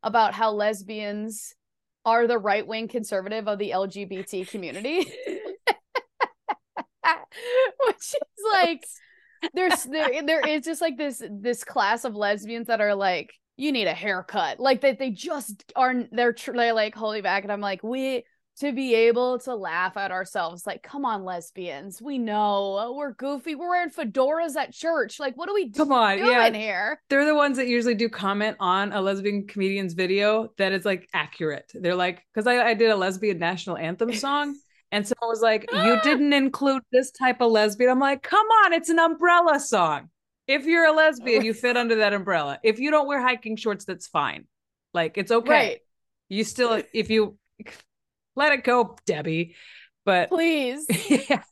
about 0.04 0.34
how 0.34 0.52
lesbians 0.52 1.56
are 2.06 2.28
the 2.28 2.38
right-wing 2.38 2.88
conservative 2.88 3.48
of 3.48 3.60
the 3.60 3.72
lgbt 3.72 4.50
community. 4.50 4.98
Which 7.86 7.98
is 7.98 8.16
like 8.54 8.86
there's 9.54 9.84
there, 9.84 10.24
there 10.26 10.48
is 10.48 10.66
just 10.66 10.82
like 10.82 10.98
this 10.98 11.22
this 11.30 11.64
class 11.64 12.04
of 12.06 12.16
lesbians 12.16 12.68
that 12.68 12.82
are 12.82 12.96
like 12.96 13.34
you 13.58 13.72
need 13.72 13.88
a 13.88 13.94
haircut. 13.94 14.60
Like 14.60 14.82
that 14.82 15.00
they 15.00 15.12
just 15.12 15.72
aren't 15.76 16.16
they're, 16.16 16.34
tr- 16.34 16.54
they're 16.54 16.74
like 16.74 16.96
holding 16.96 17.24
back. 17.24 17.44
And 17.44 17.52
i'm 17.52 17.62
like 17.62 17.84
we 17.84 18.24
to 18.60 18.72
be 18.72 18.94
able 18.94 19.40
to 19.40 19.56
laugh 19.56 19.98
at 19.98 20.12
ourselves 20.12 20.68
like 20.68 20.84
come 20.84 21.06
on 21.06 21.24
lesbians 21.24 22.02
we 22.02 22.18
know 22.18 22.94
we're 22.98 23.14
goofy 23.14 23.56
we're 23.56 23.70
wearing 23.70 23.90
fedoras 23.90 24.56
at 24.56 24.74
church 24.74 25.20
like 25.20 25.36
what 25.38 25.50
are 25.50 25.54
we 25.54 25.70
come 25.70 25.92
on 25.92 26.18
doing 26.18 26.32
yeah. 26.32 26.52
here? 26.52 27.02
They're 27.10 27.26
the 27.26 27.36
ones 27.36 27.58
that 27.58 27.68
usually 27.68 27.96
do 27.96 28.10
comment 28.10 28.58
on 28.60 28.92
a 28.92 29.02
lesbian 29.02 29.48
comedian's 29.48 29.94
video 29.94 30.52
that 30.58 30.72
is 30.72 30.86
like 30.86 31.08
accurate. 31.14 31.72
They're 31.74 31.96
like 31.96 32.24
because 32.34 32.48
I, 32.48 32.70
I 32.70 32.74
did 32.74 32.90
a 32.90 32.96
lesbian 32.96 33.40
national 33.40 33.78
anthem 33.78 34.14
song 34.14 34.56
and 34.92 35.08
someone 35.08 35.30
was 35.30 35.42
like 35.42 35.70
you 35.72 36.00
didn't 36.04 36.34
include 36.34 36.84
this 36.92 37.12
type 37.12 37.42
of 37.42 37.52
lesbian. 37.52 37.90
I'm 37.90 38.00
like 38.00 38.24
come 38.24 38.46
on 38.48 38.74
it's 38.74 38.90
an 38.90 39.00
umbrella 39.00 39.60
song. 39.60 40.10
If 40.48 40.66
you're 40.66 40.86
a 40.86 40.94
lesbian 40.94 41.44
you 41.44 41.54
fit 41.54 41.78
under 41.78 41.96
that 41.96 42.14
umbrella. 42.14 42.60
If 42.64 42.80
you 42.80 42.92
don't 42.92 43.08
wear 43.08 43.22
hiking 43.22 43.56
shorts 43.56 43.86
that's 43.86 44.08
fine. 44.08 44.46
Like 44.94 45.18
it's 45.18 45.32
okay. 45.32 45.50
Right. 45.50 45.80
You 46.30 46.44
still 46.44 46.82
if 46.94 47.10
you 47.10 47.38
let 48.40 48.54
it 48.54 48.64
go 48.64 48.98
debbie 49.06 49.56
but 50.06 50.30
please 50.30 50.86
yeah. 51.10 51.44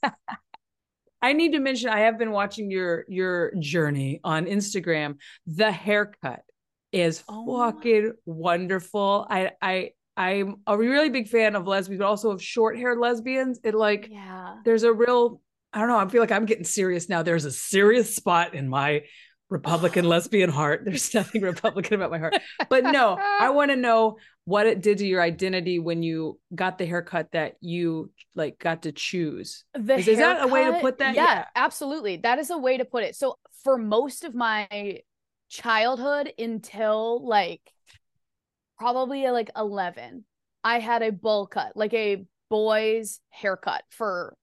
I 1.22 1.34
need 1.34 1.54
to 1.54 1.60
mention 1.60 1.90
I 1.90 2.00
have 2.02 2.18
been 2.18 2.32
watching 2.32 2.70
your 2.72 3.06
your 3.08 3.52
journey 3.60 4.20
on 4.24 4.46
Instagram. 4.46 5.18
The 5.48 5.72
haircut 5.72 6.42
is 6.92 7.24
Oh. 7.28 7.58
fucking 7.72 8.14
wonderful. 8.26 9.26
I 9.30 9.52
I 9.62 9.92
I'm 10.16 10.58
a 10.68 10.78
really 10.78 11.10
big 11.10 11.28
fan 11.28 11.56
of 11.56 11.68
lesbians, 11.68 12.00
but 12.00 12.08
also 12.08 12.32
of 12.32 12.42
short 12.42 12.78
haired 12.78 13.00
lesbians. 13.00 13.60
It 13.64 13.74
like 13.76 14.08
yeah 14.12 14.56
there's 14.64 14.84
a 14.84 14.94
real 14.94 15.42
I 15.74 15.80
don't 15.80 15.90
know. 15.90 15.98
I 15.98 16.08
feel 16.08 16.22
like 16.22 16.32
I'm 16.32 16.46
getting 16.46 16.64
serious 16.64 17.10
now. 17.10 17.24
There's 17.24 17.46
a 17.46 17.52
serious 17.52 18.16
spot 18.16 18.54
in 18.54 18.70
my 18.70 19.04
Republican 19.50 20.06
lesbian 20.14 20.50
heart. 20.50 20.84
There's 20.86 21.14
nothing 21.14 21.42
Republican 21.42 21.96
about 21.96 22.12
my 22.12 22.20
heart. 22.20 22.36
But 22.70 22.84
no, 22.86 23.18
I 23.40 23.50
want 23.50 23.72
to 23.72 23.76
know 23.76 24.18
what 24.48 24.66
it 24.66 24.82
did 24.82 24.98
to 25.00 25.06
your 25.06 25.22
identity 25.22 25.78
when 25.78 26.02
you 26.02 26.40
got 26.56 26.78
the 26.78 26.86
haircut 26.86 27.30
that 27.34 27.56
you 27.60 28.10
like 28.34 28.58
got 28.58 28.84
to 28.84 28.94
choose. 28.94 29.66
the 29.74 29.96
Is- 29.96 30.08
is 30.08 30.20
that 30.20 30.42
a 30.42 30.48
way 30.48 30.64
to 30.64 30.80
put 30.80 31.00
that? 31.00 31.16
Yeah, 31.16 31.24
Yeah. 31.26 31.46
absolutely. 31.54 32.16
That 32.16 32.40
is 32.40 32.50
a 32.50 32.58
way 32.58 32.78
to 32.78 32.86
put 32.86 33.04
it. 33.04 33.18
So 33.18 33.38
for 33.66 33.78
most 33.78 34.24
of 34.24 34.34
my 34.34 35.02
childhood 35.50 36.32
until 36.40 37.28
like 37.28 37.60
probably 38.80 39.30
like 39.32 39.50
11, 39.54 40.24
I 40.64 40.80
had 40.80 41.02
a 41.02 41.12
bowl 41.12 41.48
cut, 41.48 41.76
like 41.76 41.94
a 41.94 42.26
boy's 42.50 43.20
haircut 43.30 43.84
for 43.90 44.34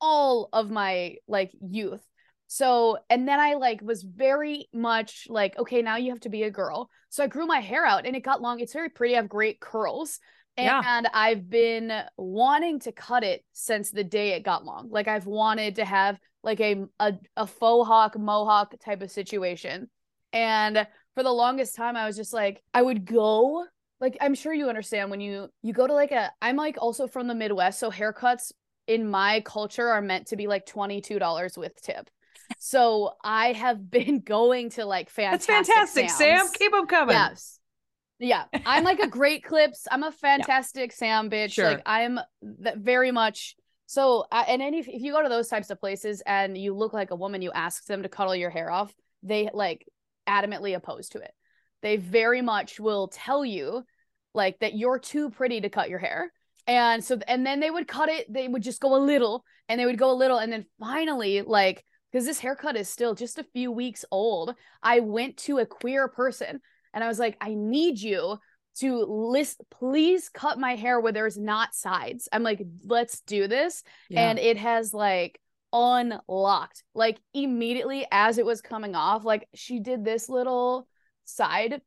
all 0.00 0.48
of 0.54 0.70
my 0.70 1.16
like 1.26 1.50
youth. 1.60 2.00
So, 2.48 2.96
and 3.10 3.28
then 3.28 3.38
I 3.38 3.54
like 3.54 3.82
was 3.82 4.02
very 4.02 4.68
much 4.72 5.26
like, 5.28 5.56
okay, 5.58 5.82
now 5.82 5.96
you 5.96 6.10
have 6.10 6.20
to 6.20 6.30
be 6.30 6.44
a 6.44 6.50
girl. 6.50 6.88
So 7.10 7.22
I 7.22 7.26
grew 7.26 7.46
my 7.46 7.60
hair 7.60 7.84
out 7.84 8.06
and 8.06 8.16
it 8.16 8.24
got 8.24 8.40
long. 8.40 8.58
It's 8.58 8.72
very 8.72 8.88
pretty. 8.88 9.14
I 9.14 9.18
have 9.18 9.28
great 9.28 9.60
curls. 9.60 10.18
Yeah. 10.56 10.82
And 10.84 11.06
I've 11.12 11.48
been 11.48 11.92
wanting 12.16 12.80
to 12.80 12.92
cut 12.92 13.22
it 13.22 13.44
since 13.52 13.90
the 13.90 14.02
day 14.02 14.30
it 14.30 14.44
got 14.44 14.64
long. 14.64 14.88
Like 14.90 15.08
I've 15.08 15.26
wanted 15.26 15.76
to 15.76 15.84
have 15.84 16.18
like 16.42 16.60
a 16.60 16.86
a, 16.98 17.14
a 17.36 17.46
faux 17.46 17.86
hawk 17.86 18.18
mohawk 18.18 18.74
type 18.82 19.02
of 19.02 19.10
situation. 19.10 19.90
And 20.32 20.86
for 21.14 21.22
the 21.22 21.30
longest 21.30 21.76
time 21.76 21.96
I 21.96 22.06
was 22.06 22.16
just 22.16 22.32
like 22.32 22.62
I 22.72 22.80
would 22.80 23.04
go 23.04 23.66
like 24.00 24.16
I'm 24.22 24.34
sure 24.34 24.54
you 24.54 24.70
understand 24.70 25.10
when 25.10 25.20
you 25.20 25.48
you 25.62 25.74
go 25.74 25.86
to 25.86 25.92
like 25.92 26.12
a 26.12 26.32
I'm 26.40 26.56
like 26.56 26.78
also 26.80 27.06
from 27.06 27.28
the 27.28 27.34
Midwest, 27.34 27.78
so 27.78 27.90
haircuts 27.90 28.52
in 28.86 29.08
my 29.08 29.42
culture 29.44 29.86
are 29.88 30.00
meant 30.00 30.28
to 30.28 30.36
be 30.36 30.46
like 30.46 30.64
$22 30.64 31.58
with 31.58 31.80
tip. 31.82 32.08
So 32.58 33.12
I 33.22 33.52
have 33.52 33.90
been 33.90 34.20
going 34.24 34.70
to 34.70 34.84
like 34.84 35.12
That's 35.12 35.46
fantastic 35.46 36.08
fantastic, 36.08 36.10
Sam. 36.10 36.46
Keep 36.54 36.72
them 36.72 36.86
coming. 36.86 37.14
Yes. 37.14 37.58
Yeah. 38.18 38.44
I'm 38.66 38.84
like 38.84 38.98
a 39.00 39.06
great 39.08 39.44
clips. 39.44 39.86
I'm 39.90 40.02
a 40.02 40.12
fantastic 40.12 40.92
Sam 40.92 41.30
bitch. 41.30 41.52
Sure. 41.52 41.66
Like 41.66 41.82
I'm 41.86 42.18
that 42.42 42.78
very 42.78 43.12
much 43.12 43.56
so 43.86 44.26
uh, 44.30 44.44
and 44.46 44.60
any 44.60 44.80
if 44.80 45.02
you 45.02 45.12
go 45.12 45.22
to 45.22 45.28
those 45.28 45.48
types 45.48 45.70
of 45.70 45.80
places 45.80 46.22
and 46.26 46.58
you 46.58 46.74
look 46.74 46.92
like 46.92 47.10
a 47.10 47.16
woman, 47.16 47.42
you 47.42 47.52
ask 47.52 47.86
them 47.86 48.02
to 48.02 48.08
cuddle 48.08 48.34
your 48.34 48.50
hair 48.50 48.70
off, 48.70 48.94
they 49.22 49.48
like 49.52 49.86
adamantly 50.28 50.76
opposed 50.76 51.12
to 51.12 51.18
it. 51.18 51.32
they 51.80 51.96
very 51.96 52.42
much 52.42 52.78
will 52.78 53.08
tell 53.08 53.44
you 53.44 53.84
like 54.34 54.58
that 54.58 54.74
you're 54.74 54.98
too 54.98 55.30
pretty 55.30 55.60
to 55.60 55.70
cut 55.70 55.88
your 55.88 55.98
hair. 55.98 56.32
And 56.66 57.02
so 57.02 57.18
and 57.26 57.46
then 57.46 57.60
they 57.60 57.70
would 57.70 57.88
cut 57.88 58.10
it, 58.10 58.30
they 58.30 58.46
would 58.46 58.62
just 58.62 58.80
go 58.80 58.94
a 58.94 59.00
little 59.02 59.42
and 59.68 59.80
they 59.80 59.86
would 59.86 59.98
go 59.98 60.10
a 60.10 60.12
little 60.12 60.38
and 60.38 60.52
then 60.52 60.66
finally 60.78 61.40
like 61.40 61.82
because 62.10 62.24
this 62.24 62.40
haircut 62.40 62.76
is 62.76 62.88
still 62.88 63.14
just 63.14 63.38
a 63.38 63.44
few 63.52 63.70
weeks 63.70 64.04
old, 64.10 64.54
I 64.82 65.00
went 65.00 65.36
to 65.38 65.58
a 65.58 65.66
queer 65.66 66.08
person 66.08 66.60
and 66.94 67.04
I 67.04 67.08
was 67.08 67.18
like, 67.18 67.36
I 67.40 67.54
need 67.54 68.00
you 68.00 68.38
to 68.80 69.04
list 69.04 69.60
please 69.70 70.28
cut 70.28 70.58
my 70.58 70.76
hair 70.76 71.00
where 71.00 71.12
there's 71.12 71.36
not 71.36 71.74
sides. 71.74 72.28
I'm 72.32 72.42
like, 72.42 72.62
let's 72.84 73.20
do 73.20 73.48
this. 73.48 73.82
Yeah. 74.08 74.30
And 74.30 74.38
it 74.38 74.56
has 74.56 74.94
like 74.94 75.40
unlocked 75.72 76.82
like 76.94 77.20
immediately 77.34 78.06
as 78.10 78.38
it 78.38 78.46
was 78.46 78.62
coming 78.62 78.94
off 78.94 79.24
like 79.24 79.46
she 79.54 79.80
did 79.80 80.02
this 80.02 80.30
little 80.30 80.88
side 81.24 81.82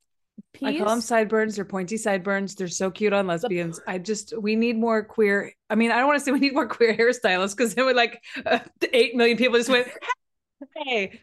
piece 0.54 0.70
I 0.70 0.78
call 0.78 0.90
them 0.90 1.02
sideburns. 1.02 1.56
They're 1.56 1.66
pointy 1.66 1.98
sideburns. 1.98 2.56
They're 2.56 2.68
so 2.68 2.92
cute 2.92 3.14
on 3.14 3.28
lesbians. 3.28 3.80
I 3.88 3.98
just 3.98 4.34
we 4.40 4.56
need 4.56 4.78
more 4.78 5.04
queer. 5.04 5.54
I 5.70 5.76
mean, 5.76 5.92
I 5.92 5.98
don't 5.98 6.08
want 6.08 6.20
to 6.20 6.26
say 6.26 6.32
we 6.32 6.40
need 6.40 6.54
more 6.54 6.68
queer 6.68 6.96
hairstylists 6.96 7.56
because 7.56 7.76
then 7.76 7.86
would 7.86 7.96
like 7.96 8.22
uh, 8.46 8.60
eight 8.94 9.16
million 9.16 9.38
people 9.38 9.58
just 9.58 9.70
went, 9.70 9.88
"Hey, 10.76 11.20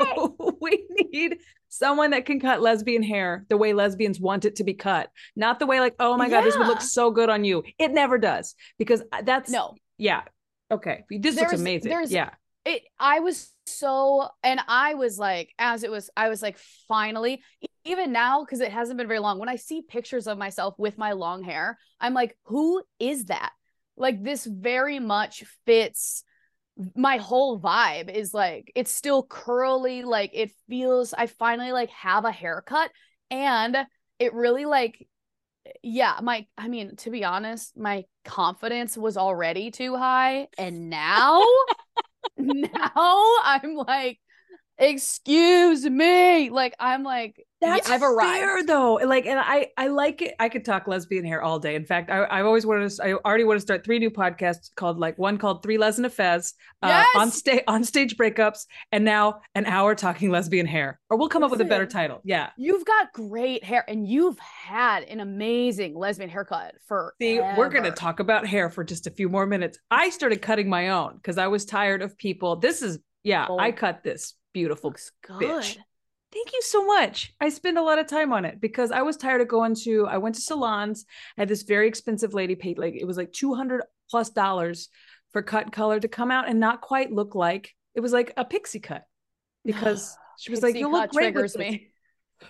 hey. 0.00 0.14
we 0.60 0.86
need 1.12 1.38
someone 1.68 2.10
that 2.10 2.26
can 2.26 2.40
cut 2.40 2.60
lesbian 2.60 3.02
hair 3.02 3.46
the 3.48 3.56
way 3.56 3.72
lesbians 3.72 4.18
want 4.18 4.44
it 4.44 4.56
to 4.56 4.64
be 4.64 4.74
cut, 4.74 5.08
not 5.36 5.58
the 5.58 5.66
way 5.66 5.80
like, 5.80 5.94
oh 6.00 6.16
my 6.16 6.28
god, 6.28 6.42
this 6.42 6.56
would 6.56 6.66
look 6.66 6.80
so 6.80 7.10
good 7.10 7.30
on 7.30 7.44
you. 7.44 7.62
It 7.78 7.92
never 7.92 8.18
does 8.18 8.54
because 8.78 9.02
that's 9.24 9.50
no 9.50 9.74
yeah. 9.98 10.22
Okay, 10.72 11.04
this 11.10 11.36
looks 11.36 11.52
amazing. 11.52 11.90
there's- 11.90 12.12
yeah, 12.12 12.30
it 12.64 12.82
i 12.98 13.20
was 13.20 13.52
so 13.66 14.28
and 14.42 14.60
i 14.68 14.94
was 14.94 15.18
like 15.18 15.50
as 15.58 15.82
it 15.82 15.90
was 15.90 16.10
i 16.16 16.28
was 16.28 16.42
like 16.42 16.58
finally 16.88 17.42
even 17.84 18.12
now 18.12 18.44
because 18.44 18.60
it 18.60 18.72
hasn't 18.72 18.98
been 18.98 19.08
very 19.08 19.18
long 19.18 19.38
when 19.38 19.48
i 19.48 19.56
see 19.56 19.82
pictures 19.82 20.26
of 20.26 20.38
myself 20.38 20.74
with 20.78 20.98
my 20.98 21.12
long 21.12 21.42
hair 21.42 21.78
i'm 22.00 22.14
like 22.14 22.36
who 22.44 22.82
is 22.98 23.26
that? 23.26 23.52
Like 23.96 24.22
this 24.22 24.46
very 24.46 24.98
much 24.98 25.44
fits 25.66 26.24
my 26.96 27.18
whole 27.18 27.60
vibe 27.60 28.10
is 28.10 28.32
like 28.32 28.72
it's 28.74 28.90
still 28.90 29.22
curly 29.22 30.02
like 30.02 30.30
it 30.32 30.50
feels 30.68 31.12
i 31.12 31.26
finally 31.26 31.72
like 31.72 31.90
have 31.90 32.24
a 32.24 32.32
haircut 32.32 32.90
and 33.30 33.76
it 34.18 34.32
really 34.32 34.64
like 34.64 35.06
yeah 35.82 36.18
my 36.22 36.46
i 36.56 36.68
mean 36.68 36.96
to 36.96 37.10
be 37.10 37.22
honest 37.22 37.76
my 37.76 38.04
confidence 38.24 38.96
was 38.96 39.18
already 39.18 39.70
too 39.70 39.94
high 39.94 40.48
and 40.56 40.88
now 40.88 41.42
now 42.38 43.36
i'm 43.44 43.74
like 43.74 44.18
excuse 44.78 45.84
me 45.84 46.48
like 46.48 46.74
i'm 46.78 47.02
like 47.02 47.44
That's 47.60 47.90
i've 47.90 48.02
arrived 48.02 48.38
fair 48.38 48.64
though. 48.64 48.94
Like, 48.94 49.26
and 49.26 49.38
I 49.38 49.68
I 49.76 49.88
like 49.88 50.22
it. 50.22 50.34
I 50.40 50.48
could 50.48 50.64
talk 50.64 50.88
lesbian 50.88 51.24
hair 51.24 51.42
all 51.42 51.58
day. 51.58 51.74
In 51.74 51.84
fact, 51.84 52.10
I 52.10 52.22
I 52.22 52.42
always 52.42 52.64
wanted 52.64 52.90
to. 52.90 53.04
I 53.04 53.12
already 53.12 53.44
want 53.44 53.58
to 53.58 53.60
start 53.60 53.84
three 53.84 53.98
new 53.98 54.10
podcasts 54.10 54.74
called 54.74 54.98
like 54.98 55.18
one 55.18 55.36
called 55.36 55.62
Three 55.62 55.76
Les 55.76 55.98
and 55.98 56.06
a 56.06 56.10
Fez, 56.10 56.54
uh, 56.82 57.04
on 57.16 57.30
stage 57.30 57.62
on 57.68 57.84
stage 57.84 58.16
breakups, 58.16 58.66
and 58.92 59.04
now 59.04 59.40
an 59.54 59.66
hour 59.66 59.94
talking 59.94 60.30
lesbian 60.30 60.66
hair. 60.66 60.98
Or 61.10 61.18
we'll 61.18 61.28
come 61.28 61.42
up 61.42 61.50
with 61.50 61.60
a 61.60 61.64
better 61.64 61.86
title. 61.86 62.20
Yeah. 62.24 62.50
you've 62.56 62.84
got 62.84 63.12
great 63.12 63.62
hair 63.62 63.84
and 63.88 64.06
you've 64.06 64.38
had 64.38 65.02
an 65.04 65.20
amazing 65.20 65.94
lesbian 65.94 66.30
haircut 66.30 66.76
for 66.86 67.14
See, 67.20 67.40
we're 67.40 67.68
gonna 67.68 67.90
talk 67.90 68.20
about 68.20 68.46
hair 68.46 68.70
for 68.70 68.84
just 68.84 69.06
a 69.06 69.10
few 69.10 69.28
more 69.28 69.46
minutes. 69.46 69.78
I 69.90 70.10
started 70.10 70.40
cutting 70.40 70.68
my 70.68 70.90
own 70.90 71.16
because 71.16 71.36
I 71.36 71.48
was 71.48 71.64
tired 71.64 72.00
of 72.00 72.16
people. 72.16 72.56
This 72.56 72.80
is 72.82 72.98
yeah. 73.22 73.46
Oh. 73.48 73.58
I 73.58 73.72
cut 73.72 74.02
this 74.02 74.34
beautiful 74.52 74.90
looks 74.90 75.12
good 75.22 75.42
bitch. 75.42 75.78
Thank 76.32 76.52
you 76.52 76.62
so 76.62 76.86
much. 76.86 77.34
I 77.40 77.48
spend 77.48 77.76
a 77.76 77.82
lot 77.82 77.98
of 77.98 78.06
time 78.06 78.32
on 78.32 78.44
it 78.44 78.60
because 78.60 78.92
I 78.92 79.02
was 79.02 79.16
tired 79.16 79.40
of 79.40 79.48
going 79.48 79.74
to, 79.84 80.06
I 80.06 80.18
went 80.18 80.36
to 80.36 80.40
salons, 80.40 81.04
I 81.36 81.42
had 81.42 81.48
this 81.48 81.62
very 81.62 81.88
expensive 81.88 82.34
lady 82.34 82.54
paid 82.54 82.78
like, 82.78 82.94
it 82.94 83.04
was 83.04 83.16
like 83.16 83.32
200 83.32 83.82
plus 84.10 84.30
dollars 84.30 84.88
for 85.32 85.42
cut 85.42 85.72
color 85.72 85.98
to 85.98 86.08
come 86.08 86.30
out 86.30 86.48
and 86.48 86.60
not 86.60 86.80
quite 86.80 87.10
look 87.12 87.34
like, 87.34 87.74
it 87.94 88.00
was 88.00 88.12
like 88.12 88.32
a 88.36 88.44
pixie 88.44 88.80
cut 88.80 89.04
because 89.64 90.16
she 90.38 90.52
was 90.52 90.62
like, 90.62 90.76
you 90.76 90.90
look 90.90 91.10
great 91.10 91.34
with 91.34 91.56
me 91.58 91.88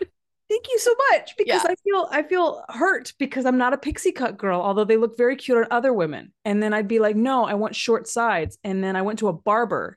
Thank 0.50 0.66
you 0.68 0.78
so 0.80 0.92
much 1.12 1.34
because 1.38 1.62
Yeah. 1.64 1.70
I 1.70 1.74
feel, 1.76 2.08
I 2.10 2.22
feel 2.24 2.64
hurt 2.68 3.12
because 3.18 3.46
I'm 3.46 3.56
not 3.56 3.72
a 3.72 3.78
pixie 3.78 4.12
cut 4.12 4.36
girl, 4.36 4.60
although 4.60 4.84
they 4.84 4.96
look 4.96 5.16
very 5.16 5.36
cute 5.36 5.56
on 5.56 5.66
other 5.70 5.92
women. 5.92 6.32
And 6.44 6.62
then 6.62 6.74
I'd 6.74 6.88
be 6.88 6.98
like, 6.98 7.16
no, 7.16 7.44
I 7.44 7.54
want 7.54 7.76
short 7.76 8.08
sides. 8.08 8.58
And 8.64 8.82
then 8.82 8.96
I 8.96 9.02
went 9.02 9.20
to 9.20 9.28
a 9.28 9.32
barber 9.32 9.96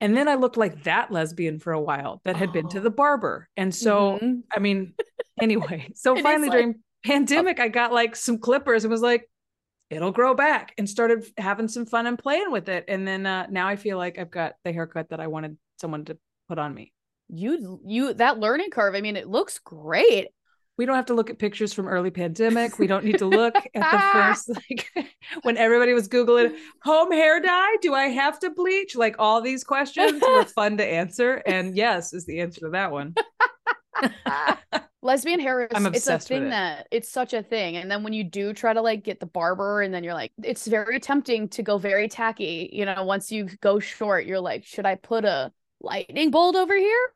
and 0.00 0.16
then 0.16 0.28
I 0.28 0.34
looked 0.36 0.56
like 0.56 0.84
that 0.84 1.10
lesbian 1.10 1.58
for 1.58 1.72
a 1.72 1.80
while 1.80 2.20
that 2.24 2.36
had 2.36 2.52
been 2.52 2.68
to 2.70 2.78
Oh. 2.78 2.82
the 2.82 2.90
barber. 2.90 3.48
And 3.56 3.74
so 3.74 4.18
Mhm. 4.22 4.42
I 4.52 4.58
mean, 4.60 4.94
anyway, 5.40 5.90
so 5.94 6.14
finally 6.16 6.48
like- 6.48 6.58
during 6.58 6.74
pandemic, 7.04 7.60
I 7.60 7.68
got 7.68 7.92
like 7.92 8.16
some 8.16 8.38
clippers 8.38 8.84
and 8.84 8.90
was 8.90 9.02
like, 9.02 9.28
it'll 9.90 10.12
grow 10.12 10.34
back 10.34 10.74
and 10.78 10.88
started 10.88 11.24
having 11.38 11.68
some 11.68 11.86
fun 11.86 12.06
and 12.06 12.18
playing 12.18 12.50
with 12.50 12.68
it. 12.68 12.84
And 12.88 13.06
then 13.08 13.24
uh, 13.26 13.46
now 13.50 13.66
I 13.68 13.76
feel 13.76 13.96
like 13.98 14.18
I've 14.18 14.30
got 14.30 14.54
the 14.64 14.72
haircut 14.72 15.08
that 15.10 15.20
I 15.20 15.26
wanted 15.28 15.56
someone 15.80 16.04
to 16.06 16.18
put 16.48 16.58
on 16.58 16.74
me. 16.74 16.92
you 17.30 17.80
you 17.86 18.14
that 18.14 18.38
learning 18.40 18.70
curve 18.70 18.94
i 18.94 19.02
mean 19.02 19.14
it 19.14 19.28
looks 19.28 19.58
great 19.58 20.28
We 20.78 20.86
don't 20.86 20.94
have 20.94 21.06
to 21.06 21.14
look 21.14 21.28
at 21.28 21.38
pictures 21.38 21.74
from 21.74 21.88
early 21.88 22.10
pandemic. 22.10 22.78
We 22.78 22.86
don't 22.86 23.04
need 23.04 23.18
to 23.18 23.26
look 23.26 23.56
at 23.56 23.72
the 23.74 23.98
first, 24.12 24.48
like 24.70 25.12
when 25.42 25.56
everybody 25.56 25.92
was 25.92 26.08
Googling 26.08 26.56
home 26.82 27.10
hair 27.10 27.40
dye. 27.40 27.76
Do 27.82 27.94
I 27.94 28.04
have 28.04 28.38
to 28.40 28.50
bleach? 28.50 28.94
Like 28.94 29.16
all 29.18 29.42
these 29.42 29.64
questions 29.64 30.22
were 30.22 30.44
fun 30.54 30.76
to 30.76 30.84
answer. 30.84 31.42
And 31.46 31.76
yes, 31.76 32.14
is 32.14 32.24
the 32.26 32.40
answer 32.40 32.60
to 32.60 32.70
that 32.70 32.92
one. 32.92 33.14
lesbian 35.02 35.40
hair 35.40 35.62
is 35.62 35.70
I'm 35.74 35.86
it's 35.86 36.06
a 36.06 36.18
thing 36.18 36.46
it. 36.46 36.50
that 36.50 36.86
it's 36.90 37.08
such 37.08 37.32
a 37.32 37.42
thing 37.42 37.76
and 37.76 37.90
then 37.90 38.02
when 38.02 38.12
you 38.12 38.24
do 38.24 38.52
try 38.52 38.72
to 38.72 38.82
like 38.82 39.04
get 39.04 39.20
the 39.20 39.26
barber 39.26 39.80
and 39.80 39.94
then 39.94 40.02
you're 40.02 40.14
like 40.14 40.32
it's 40.42 40.66
very 40.66 40.98
tempting 40.98 41.48
to 41.50 41.62
go 41.62 41.78
very 41.78 42.08
tacky 42.08 42.68
you 42.72 42.84
know 42.84 43.04
once 43.04 43.30
you 43.30 43.48
go 43.60 43.78
short 43.78 44.26
you're 44.26 44.40
like 44.40 44.64
should 44.64 44.86
i 44.86 44.96
put 44.96 45.24
a 45.24 45.52
lightning 45.80 46.30
bolt 46.30 46.56
over 46.56 46.76
here 46.76 47.08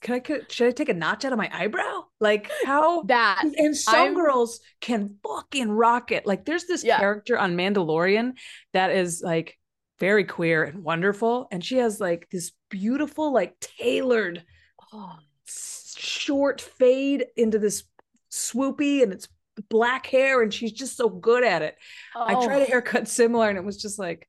Can 0.00 0.16
I, 0.16 0.18
could, 0.20 0.50
should 0.50 0.68
I 0.68 0.70
take 0.72 0.88
a 0.88 0.94
notch 0.94 1.24
out 1.24 1.32
of 1.32 1.38
my 1.38 1.48
eyebrow? 1.52 2.04
Like 2.20 2.50
how 2.64 3.02
that 3.02 3.44
and 3.44 3.76
some 3.76 3.94
I'm- 3.94 4.14
girls 4.14 4.60
can 4.80 5.16
fucking 5.22 5.70
rock 5.70 6.10
it. 6.10 6.26
Like 6.26 6.44
there's 6.44 6.64
this 6.64 6.82
Yeah. 6.82 6.98
character 6.98 7.38
on 7.38 7.56
Mandalorian 7.56 8.34
that 8.72 8.90
is 8.90 9.22
like 9.24 9.58
very 10.00 10.24
queer 10.24 10.64
and 10.64 10.82
wonderful. 10.82 11.46
And 11.52 11.64
she 11.64 11.76
has 11.76 12.00
like 12.00 12.28
this 12.30 12.50
beautiful, 12.70 13.32
like 13.32 13.58
tailored 13.60 14.44
oh, 14.92 15.14
short 15.46 16.60
fade 16.60 17.26
into 17.36 17.60
this 17.60 17.84
swoopy 18.32 19.04
and 19.04 19.12
it's 19.12 19.28
black 19.68 20.06
hair. 20.06 20.42
And 20.42 20.52
she's 20.52 20.72
just 20.72 20.96
so 20.96 21.08
good 21.08 21.44
at 21.44 21.62
it. 21.62 21.76
I 22.16 22.34
tried 22.34 22.62
a 22.62 22.64
oh. 22.64 22.66
haircut 22.66 23.06
similar 23.06 23.48
and 23.48 23.56
it 23.56 23.64
was 23.64 23.80
just 23.80 23.96
like 23.96 24.28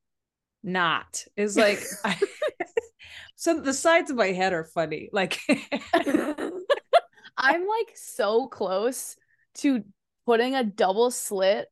not. 0.62 1.24
It's 1.36 1.56
like 1.56 1.82
I, 2.04 2.16
so 3.44 3.60
the 3.60 3.74
sides 3.74 4.10
of 4.10 4.16
my 4.16 4.28
head 4.28 4.54
are 4.54 4.64
funny. 4.64 5.10
Like 5.12 5.38
i'm 7.36 7.66
like 7.66 7.92
so 7.94 8.46
close 8.46 9.16
to 9.56 9.84
putting 10.24 10.54
a 10.54 10.64
double 10.64 11.10
slit 11.10 11.66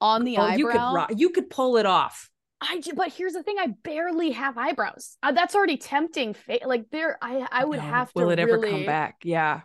on 0.00 0.24
the 0.24 0.38
oh, 0.38 0.42
eyebrow 0.42 0.56
you 0.56 0.66
could 0.68 0.94
rock, 0.94 1.10
you 1.14 1.30
could 1.30 1.50
pull 1.50 1.76
it 1.76 1.84
off. 1.84 2.30
I 2.62 2.80
ju- 2.80 2.94
but 2.94 3.12
here's 3.12 3.34
the 3.34 3.42
thing: 3.42 3.56
I 3.58 3.68
barely 3.82 4.30
have 4.30 4.56
eyebrows. 4.56 5.18
Uh, 5.22 5.32
that's 5.32 5.54
already 5.54 5.76
tempting. 5.76 6.32
Fa- 6.32 6.60
like 6.64 6.88
there, 6.90 7.18
I 7.20 7.46
I 7.52 7.64
would 7.64 7.78
No, 7.78 7.84
have 7.84 8.12
to. 8.14 8.24
Will 8.24 8.30
it 8.30 8.38
ever 8.38 8.54
really- 8.54 8.70
come 8.70 8.86
back? 8.86 9.16
Yeah. 9.22 9.60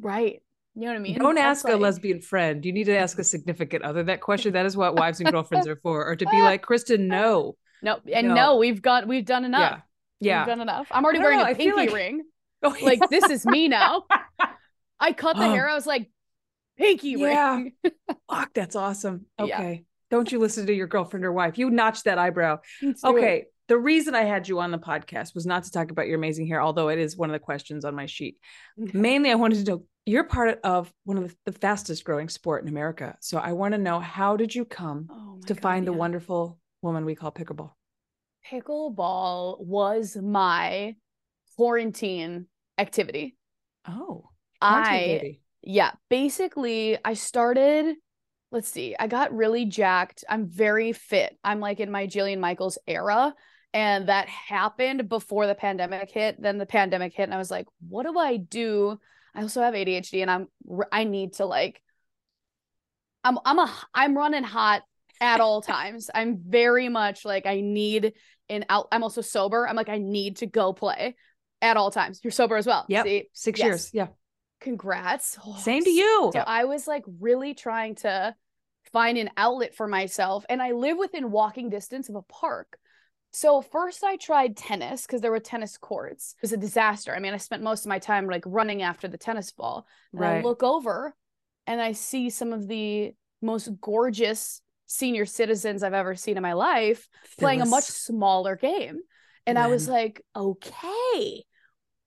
Right. 0.00 0.42
You 0.74 0.82
know 0.82 0.88
what 0.88 0.96
I 0.96 1.00
mean? 1.00 1.18
Don't 1.18 1.34
That's 1.34 1.64
ask 1.64 1.68
a 1.68 1.76
lesbian 1.76 2.22
friend. 2.22 2.64
You 2.64 2.72
need 2.72 2.84
to 2.84 2.96
ask 2.96 3.18
a 3.18 3.24
significant 3.24 3.84
other 3.84 4.02
that 4.04 4.22
question. 4.22 4.54
That 4.54 4.64
is 4.64 4.76
what 4.76 4.94
wives 4.94 5.20
and 5.20 5.30
girlfriends 5.32 5.68
are 5.68 5.76
for. 5.76 6.06
Or 6.06 6.16
to 6.16 6.26
be 6.26 6.40
like, 6.40 6.64
Kristin, 6.64 7.00
no. 7.08 7.56
No, 7.82 8.00
and 8.10 8.28
No. 8.28 8.34
no, 8.34 8.56
we've 8.56 8.80
got 8.80 9.06
we've 9.06 9.26
done 9.26 9.44
enough. 9.44 9.82
Yeah. 10.22 10.40
We've 10.42 10.48
done 10.48 10.60
enough. 10.60 10.88
I'm 10.90 11.04
already 11.04 11.20
wearing 11.20 11.38
know, 11.38 11.44
a 11.44 11.48
I 11.48 11.54
pinky 11.54 11.76
like- 11.76 11.92
ring. 11.92 12.22
Oh, 12.64 12.76
Like 12.80 13.10
this 13.10 13.24
is 13.28 13.44
me 13.44 13.66
now. 13.66 14.04
I 15.00 15.12
cut 15.12 15.36
the 15.36 15.48
hair. 15.48 15.68
I 15.68 15.74
was 15.74 15.84
like, 15.86 16.08
pinky 16.78 17.10
Yeah. 17.18 17.56
ring. 17.56 17.72
Fuck, 18.30 18.52
that's 18.54 18.76
awesome. 18.76 19.26
Yeah. 19.38 19.44
Okay. 19.58 19.84
Don't 20.12 20.30
you 20.30 20.38
listen 20.38 20.66
to 20.66 20.72
your 20.72 20.86
girlfriend 20.86 21.24
or 21.24 21.32
wife. 21.32 21.58
You 21.58 21.70
notch 21.70 22.04
that 22.04 22.18
eyebrow. 22.18 22.58
Let's 22.80 23.02
it. 23.02 23.06
Okay. 23.08 23.44
The 23.66 23.78
reason 23.78 24.14
I 24.14 24.22
had 24.22 24.46
you 24.46 24.60
on 24.60 24.70
the 24.70 24.78
podcast 24.78 25.34
was 25.34 25.44
not 25.44 25.64
to 25.64 25.72
talk 25.72 25.90
about 25.90 26.06
your 26.06 26.16
amazing 26.18 26.46
hair, 26.46 26.62
although 26.62 26.88
it 26.88 27.00
is 27.00 27.16
one 27.16 27.30
of 27.30 27.32
the 27.32 27.38
questions 27.40 27.84
on 27.84 27.96
my 27.96 28.06
sheet. 28.06 28.36
Mm-hmm. 28.78 29.00
Mainly, 29.00 29.30
I 29.32 29.34
wanted 29.34 29.64
to 29.64 29.70
know 29.72 29.84
you're 30.06 30.24
part 30.24 30.60
of 30.62 30.92
one 31.04 31.16
of 31.18 31.34
the, 31.46 31.52
fastest 31.52 32.04
growing 32.04 32.28
sport 32.28 32.62
in 32.62 32.68
America. 32.68 33.16
So 33.20 33.38
I 33.38 33.52
want 33.54 33.72
to 33.72 33.78
know 33.78 33.98
how 33.98 34.36
did 34.36 34.54
you 34.54 34.64
come 34.64 35.08
Oh 35.10 35.40
to 35.46 35.54
God, 35.54 35.62
find 35.62 35.86
the 35.86 35.92
wonderful 35.92 36.58
woman 36.82 37.04
we 37.04 37.14
call 37.16 37.32
pickleball? 37.32 37.72
Pickleball 38.50 39.60
was 39.60 40.16
my 40.16 40.96
quarantine 41.56 42.46
activity. 42.78 43.36
Oh, 43.86 44.28
I 44.60 45.38
yeah, 45.62 45.92
basically 46.08 46.98
I 47.04 47.14
started 47.14 47.96
let's 48.52 48.68
see. 48.68 48.94
I 48.98 49.06
got 49.06 49.34
really 49.34 49.64
jacked. 49.64 50.24
I'm 50.28 50.46
very 50.46 50.92
fit. 50.92 51.38
I'm 51.42 51.58
like 51.58 51.80
in 51.80 51.90
my 51.90 52.06
Jillian 52.06 52.38
Michaels 52.38 52.76
era 52.86 53.34
and 53.72 54.08
that 54.08 54.28
happened 54.28 55.08
before 55.08 55.46
the 55.46 55.54
pandemic 55.54 56.10
hit. 56.10 56.40
Then 56.40 56.58
the 56.58 56.66
pandemic 56.66 57.14
hit 57.14 57.24
and 57.24 57.34
I 57.34 57.38
was 57.38 57.50
like, 57.50 57.66
what 57.88 58.04
do 58.04 58.18
I 58.18 58.36
do? 58.36 58.98
I 59.34 59.42
also 59.42 59.62
have 59.62 59.74
ADHD 59.74 60.20
and 60.20 60.30
I'm 60.30 60.48
I 60.92 61.04
need 61.04 61.34
to 61.34 61.46
like 61.46 61.82
I'm 63.24 63.38
I'm 63.44 63.58
a 63.58 63.72
I'm 63.94 64.16
running 64.16 64.44
hot 64.44 64.82
at 65.20 65.40
all 65.40 65.62
times. 65.62 66.10
I'm 66.14 66.38
very 66.46 66.88
much 66.88 67.24
like 67.24 67.46
I 67.46 67.60
need 67.60 68.12
an 68.48 68.64
out 68.68 68.88
I'm 68.92 69.02
also 69.02 69.20
sober. 69.20 69.66
I'm 69.68 69.76
like 69.76 69.88
I 69.88 69.98
need 69.98 70.36
to 70.38 70.46
go 70.46 70.72
play 70.72 71.16
at 71.60 71.76
all 71.76 71.90
times. 71.90 72.20
You're 72.22 72.30
sober 72.32 72.56
as 72.56 72.66
well. 72.66 72.84
Yeah. 72.88 73.04
Six 73.32 73.58
Yes. 73.58 73.64
years. 73.66 73.90
Yeah. 73.92 74.06
Congrats. 74.60 75.38
Oh, 75.44 75.56
Same 75.58 75.82
to 75.84 75.90
you. 75.90 76.30
so 76.32 76.40
I 76.40 76.64
was 76.64 76.86
like 76.86 77.04
really 77.20 77.54
trying 77.54 77.96
to 77.96 78.34
find 78.92 79.18
an 79.18 79.30
outlet 79.36 79.74
for 79.74 79.88
myself. 79.88 80.44
And 80.48 80.62
I 80.62 80.72
live 80.72 80.98
within 80.98 81.30
walking 81.30 81.68
distance 81.68 82.08
of 82.08 82.14
a 82.14 82.22
park. 82.22 82.78
So 83.32 83.62
first 83.62 84.04
I 84.04 84.16
tried 84.16 84.56
tennis 84.56 85.06
because 85.06 85.20
there 85.20 85.30
were 85.30 85.40
tennis 85.40 85.78
courts. 85.78 86.34
It 86.36 86.42
was 86.42 86.52
a 86.52 86.56
disaster. 86.58 87.14
I 87.14 87.18
mean, 87.18 87.32
I 87.32 87.38
spent 87.38 87.62
most 87.62 87.84
of 87.84 87.88
my 87.88 87.98
time 87.98 88.26
like 88.26 88.44
running 88.46 88.82
after 88.82 89.08
the 89.08 89.16
tennis 89.18 89.50
ball. 89.52 89.86
And 90.12 90.24
I 90.24 90.34
Right. 90.34 90.44
look 90.44 90.62
over 90.62 91.14
and 91.66 91.80
I 91.80 91.92
see 91.92 92.28
some 92.30 92.52
of 92.52 92.68
the 92.68 93.14
most 93.40 93.70
gorgeous 93.80 94.60
senior 94.86 95.26
citizens 95.26 95.82
I've 95.82 95.94
ever 95.94 96.14
seen 96.14 96.36
in 96.36 96.42
my 96.42 96.52
life 96.52 97.08
playing 97.38 97.60
a 97.60 97.66
much 97.66 97.84
smaller 97.84 98.56
game. 98.56 99.00
And 99.46 99.58
I 99.58 99.66
was 99.66 99.88
like, 99.88 100.22
okay, 100.36 101.44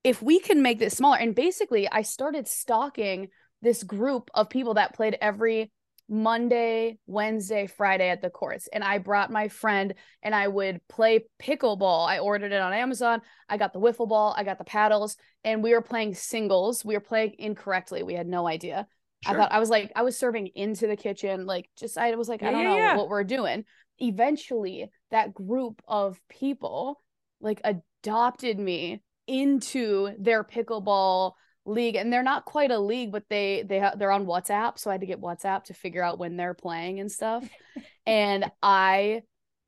if 0.03 0.22
we 0.22 0.39
can 0.39 0.62
make 0.62 0.79
this 0.79 0.96
smaller. 0.96 1.17
And 1.17 1.36
basically, 1.36 1.89
I 1.89 2.03
started 2.03 2.48
stalking 2.48 3.29
this 3.62 3.84
group 3.84 4.29
of 4.34 4.50
people 4.50 4.75
that 4.75 4.94
played 4.94 5.17
every 5.20 5.72
Monday, 6.08 7.00
Wednesday, 7.08 7.65
Friday 7.65 8.10
at 8.10 8.22
the 8.22 8.29
courts. 8.29 8.70
And 8.72 8.84
I 8.84 9.00
brought 9.00 9.32
my 9.32 9.48
friend 9.48 9.96
and 10.22 10.36
I 10.36 10.48
would 10.48 10.79
play 10.88 11.25
pickleball. 11.41 12.08
I 12.08 12.20
ordered 12.20 12.51
it 12.51 12.62
on 12.62 12.74
Amazon. 12.74 13.22
I 13.50 13.58
got 13.58 13.74
the 13.74 13.79
wiffle 13.79 14.08
ball, 14.08 14.36
I 14.38 14.44
got 14.44 14.60
the 14.60 14.63
paddles, 14.63 15.17
and 15.44 15.63
we 15.63 15.74
were 15.74 15.82
playing 15.82 16.13
singles. 16.13 16.86
We 16.86 16.94
were 16.94 17.00
playing 17.01 17.36
incorrectly. 17.39 18.03
We 18.03 18.13
had 18.13 18.27
no 18.27 18.48
idea. 18.48 18.88
I 19.25 19.34
thought 19.34 19.51
I 19.51 19.60
was 19.60 19.69
like, 19.69 19.91
I 19.95 20.03
was 20.03 20.17
serving 20.17 20.48
into 20.55 20.88
the 20.88 20.95
kitchen, 20.95 21.45
like 21.45 21.69
just 21.77 21.98
I 21.98 22.13
was 22.15 22.29
like, 22.29 22.43
I 22.43 22.51
don't 22.51 22.62
yeah, 22.62 22.69
know 22.69 22.77
yeah. 22.77 22.98
what 22.98 23.10
we're 23.10 23.24
doing. 23.24 23.65
Eventually, 24.00 24.89
that 25.12 25.34
group 25.34 25.81
of 25.88 26.19
people 26.29 27.01
like 27.41 27.62
adopted 27.63 28.60
me 28.60 29.01
into 29.27 30.12
their 30.19 30.43
pickleball 30.43 31.34
league, 31.65 31.95
and 31.95 32.12
they're 32.12 32.24
not 32.24 32.45
quite 32.45 32.72
a 32.72 32.79
league, 32.79 33.12
but 33.12 33.24
they 33.29 33.63
they 33.67 33.79
ha- 33.79 33.95
they're 33.98 34.12
on 34.12 34.25
WhatsApp, 34.25 34.77
so 34.77 34.89
I 34.89 34.93
had 34.93 35.01
to 35.01 35.07
get 35.07 35.22
WhatsApp 35.22 35.63
to 35.65 35.74
figure 35.74 36.03
out 36.03 36.19
when 36.19 36.38
they're 36.38 36.53
playing 36.53 37.00
and 37.00 37.12
stuff. 37.12 37.48
and 38.05 38.51
I 38.62 39.24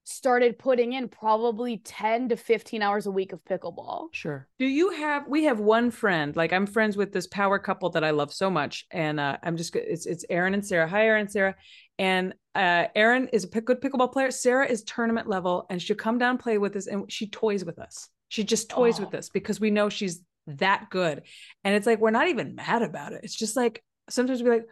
started 0.07 0.57
putting 0.57 0.93
in 0.93 1.09
probably 1.09 1.77
10 1.79 2.29
to 2.29 2.37
15 2.37 2.81
hours 2.81 3.07
a 3.07 3.11
week 3.11 3.33
of 3.33 3.43
pickleball. 3.43 4.07
Sure. 4.13 4.47
Do 4.57 4.65
you 4.65 4.91
have? 4.91 5.27
We 5.27 5.43
have 5.43 5.59
one 5.59 5.91
friend. 5.91 6.33
Like 6.35 6.53
I'm 6.53 6.65
friends 6.65 6.95
with 6.95 7.11
this 7.11 7.27
power 7.27 7.59
couple 7.59 7.89
that 7.89 8.03
I 8.05 8.11
love 8.11 8.33
so 8.33 8.49
much, 8.49 8.85
and 8.89 9.19
uh, 9.19 9.37
I'm 9.43 9.57
just. 9.57 9.75
It's 9.75 10.05
it's 10.05 10.23
Aaron 10.29 10.53
and 10.53 10.65
Sarah. 10.65 10.87
Hi, 10.87 11.05
Aaron 11.05 11.21
and 11.21 11.31
Sarah. 11.31 11.55
And 11.99 12.33
uh, 12.55 12.85
Aaron 12.95 13.27
is 13.33 13.43
a 13.43 13.47
pick, 13.49 13.65
good 13.65 13.81
pickleball 13.81 14.13
player. 14.13 14.31
Sarah 14.31 14.65
is 14.65 14.83
tournament 14.83 15.27
level, 15.27 15.65
and 15.69 15.81
she'll 15.81 15.95
come 15.97 16.17
down 16.17 16.31
and 16.31 16.39
play 16.39 16.57
with 16.57 16.75
us, 16.77 16.87
and 16.87 17.11
she 17.11 17.27
toys 17.27 17.65
with 17.65 17.77
us. 17.77 18.07
She 18.29 18.43
just 18.45 18.69
toys 18.69 18.99
Oh. 18.99 19.03
with 19.05 19.13
us 19.13 19.29
because 19.29 19.59
we 19.59 19.71
know 19.71 19.89
she's 19.89 20.21
that 20.47 20.87
good. 20.89 21.23
And 21.65 21.75
it's 21.75 21.85
like 21.85 21.99
we're 21.99 22.11
not 22.11 22.29
even 22.29 22.55
mad 22.55 22.81
about 22.81 23.11
it. 23.11 23.21
It's 23.23 23.35
just 23.35 23.57
like 23.57 23.83
sometimes 24.09 24.41
we're 24.41 24.53
like, 24.53 24.65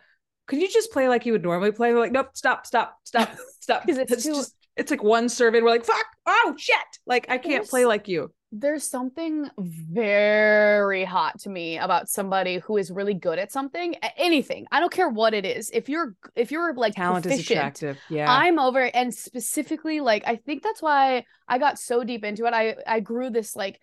"Could 0.47 0.61
you 0.61 0.69
just 0.69 0.93
play 0.93 1.09
like 1.09 1.25
you 1.25 1.33
would 1.33 1.43
normally 1.43 1.71
play?" 1.73 1.93
We're 1.93 1.99
like, 1.99 2.11
"Nope, 2.13 2.29
stop, 2.35 2.65
stop, 2.65 2.97
stop, 3.03 3.29
stop." 3.59 3.85
'Cause 3.85 3.97
it's 3.97 4.23
too- 4.23 4.35
just. 4.35 4.55
It's 4.77 4.91
like 4.91 5.03
one 5.03 5.29
serve, 5.29 5.53
and 5.55 5.63
we're 5.63 5.71
like, 5.71 5.85
"Fuck! 5.85 6.05
Oh 6.25 6.53
shit!" 6.57 6.75
Like 7.05 7.25
I 7.29 7.37
can't 7.37 7.67
play 7.67 7.85
like 7.85 8.07
you. 8.07 8.31
there's 8.51 8.89
something 8.89 9.49
very 9.57 11.03
hot 11.03 11.39
to 11.41 11.49
me 11.49 11.77
about 11.77 12.09
somebody 12.09 12.59
who 12.59 12.77
is 12.77 12.91
really 12.91 13.13
good 13.13 13.37
at 13.39 13.51
something 13.51 13.95
anything 14.17 14.65
i 14.71 14.79
don't 14.79 14.91
care 14.93 15.09
what 15.09 15.33
it 15.33 15.45
is 15.45 15.69
if 15.73 15.89
you're 15.89 16.15
if 16.35 16.51
you're 16.51 16.73
like 16.73 16.93
talent 16.95 17.25
is 17.25 17.39
attractive. 17.41 17.97
Yeah. 18.09 18.31
i'm 18.31 18.57
over 18.59 18.81
it. 18.85 18.95
and 18.95 19.13
specifically 19.13 19.99
like 19.99 20.23
i 20.25 20.35
think 20.37 20.63
that's 20.63 20.81
why 20.81 21.25
i 21.47 21.57
got 21.57 21.77
so 21.79 22.03
deep 22.03 22.23
into 22.23 22.45
it 22.45 22.53
i 22.53 22.75
i 22.87 22.99
grew 22.99 23.29
this 23.29 23.55
like 23.55 23.81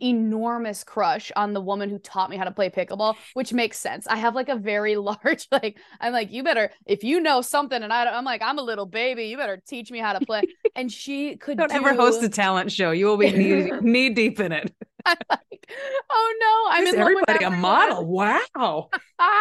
enormous 0.00 0.84
crush 0.84 1.32
on 1.34 1.54
the 1.54 1.60
woman 1.60 1.90
who 1.90 1.98
taught 1.98 2.30
me 2.30 2.36
how 2.36 2.44
to 2.44 2.52
play 2.52 2.70
pickleball 2.70 3.16
which 3.34 3.52
makes 3.52 3.78
sense 3.78 4.06
i 4.06 4.16
have 4.16 4.34
like 4.34 4.48
a 4.48 4.56
very 4.56 4.96
large 4.96 5.48
like 5.50 5.76
i'm 6.00 6.12
like 6.12 6.30
you 6.30 6.44
better 6.44 6.70
if 6.86 7.02
you 7.02 7.20
know 7.20 7.40
something 7.40 7.82
and 7.82 7.92
I 7.92 8.04
don't, 8.04 8.14
i'm 8.14 8.24
like 8.24 8.42
i'm 8.42 8.58
a 8.58 8.62
little 8.62 8.86
baby 8.86 9.24
you 9.24 9.36
better 9.36 9.60
teach 9.66 9.90
me 9.90 9.98
how 9.98 10.12
to 10.12 10.24
play 10.24 10.42
and 10.76 10.90
she 10.90 11.36
could 11.36 11.58
Don't 11.58 11.70
do, 11.70 11.76
ever 11.76 11.94
host 11.94 12.22
a 12.22 12.28
talent 12.28 12.72
show. 12.72 12.90
You 12.90 13.06
will 13.06 13.16
be 13.16 13.30
knee, 13.30 13.70
knee 13.80 14.10
deep 14.10 14.40
in 14.40 14.52
it. 14.52 14.72
like, 15.06 15.72
oh 16.10 16.34
no, 16.40 16.76
I'm 16.76 16.84
Gives 16.84 16.94
in 16.94 17.00
everybody 17.00 17.44
a 17.44 17.50
model. 17.50 18.04
Wow. 18.06 18.88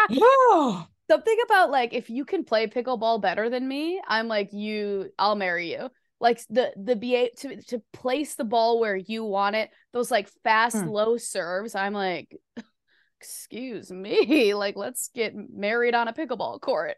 Whoa. 0.10 0.84
Something 1.10 1.38
about 1.46 1.72
like 1.72 1.94
if 1.94 2.10
you 2.10 2.26
can 2.26 2.44
play 2.44 2.68
pickleball 2.68 3.22
better 3.22 3.50
than 3.50 3.68
me, 3.68 4.02
I'm 4.08 4.28
like 4.28 4.54
you. 4.54 5.12
I'll 5.20 5.36
marry 5.36 5.72
you. 5.72 5.90
Like 6.22 6.40
the 6.50 6.72
the 6.82 6.96
be 6.96 7.16
a- 7.16 7.32
to 7.40 7.62
to 7.64 7.82
place 7.92 8.36
the 8.36 8.44
ball 8.46 8.80
where 8.80 8.96
you 8.96 9.26
want 9.26 9.56
it. 9.58 9.70
Those 9.92 10.10
like 10.12 10.30
fast 10.44 10.78
Hmm. 10.78 10.88
low 10.88 11.18
serves. 11.18 11.76
I'm 11.76 11.94
like, 11.94 12.38
excuse 13.20 13.92
me. 13.92 14.54
Like 14.62 14.76
let's 14.76 15.10
get 15.14 15.34
married 15.36 15.96
on 15.96 16.08
a 16.08 16.14
pickleball 16.14 16.62
court. 16.62 16.96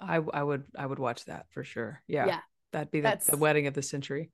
I 0.00 0.16
I 0.32 0.42
would 0.42 0.64
I 0.76 0.86
would 0.86 0.98
watch 0.98 1.24
that 1.26 1.46
for 1.50 1.62
sure. 1.64 2.02
Yeah. 2.08 2.26
Yeah. 2.26 2.40
That'd 2.72 2.90
be 2.90 3.00
the, 3.00 3.04
That's- 3.04 3.26
the 3.26 3.36
wedding 3.36 3.66
of 3.66 3.74
the 3.74 3.82
century. 3.82 4.30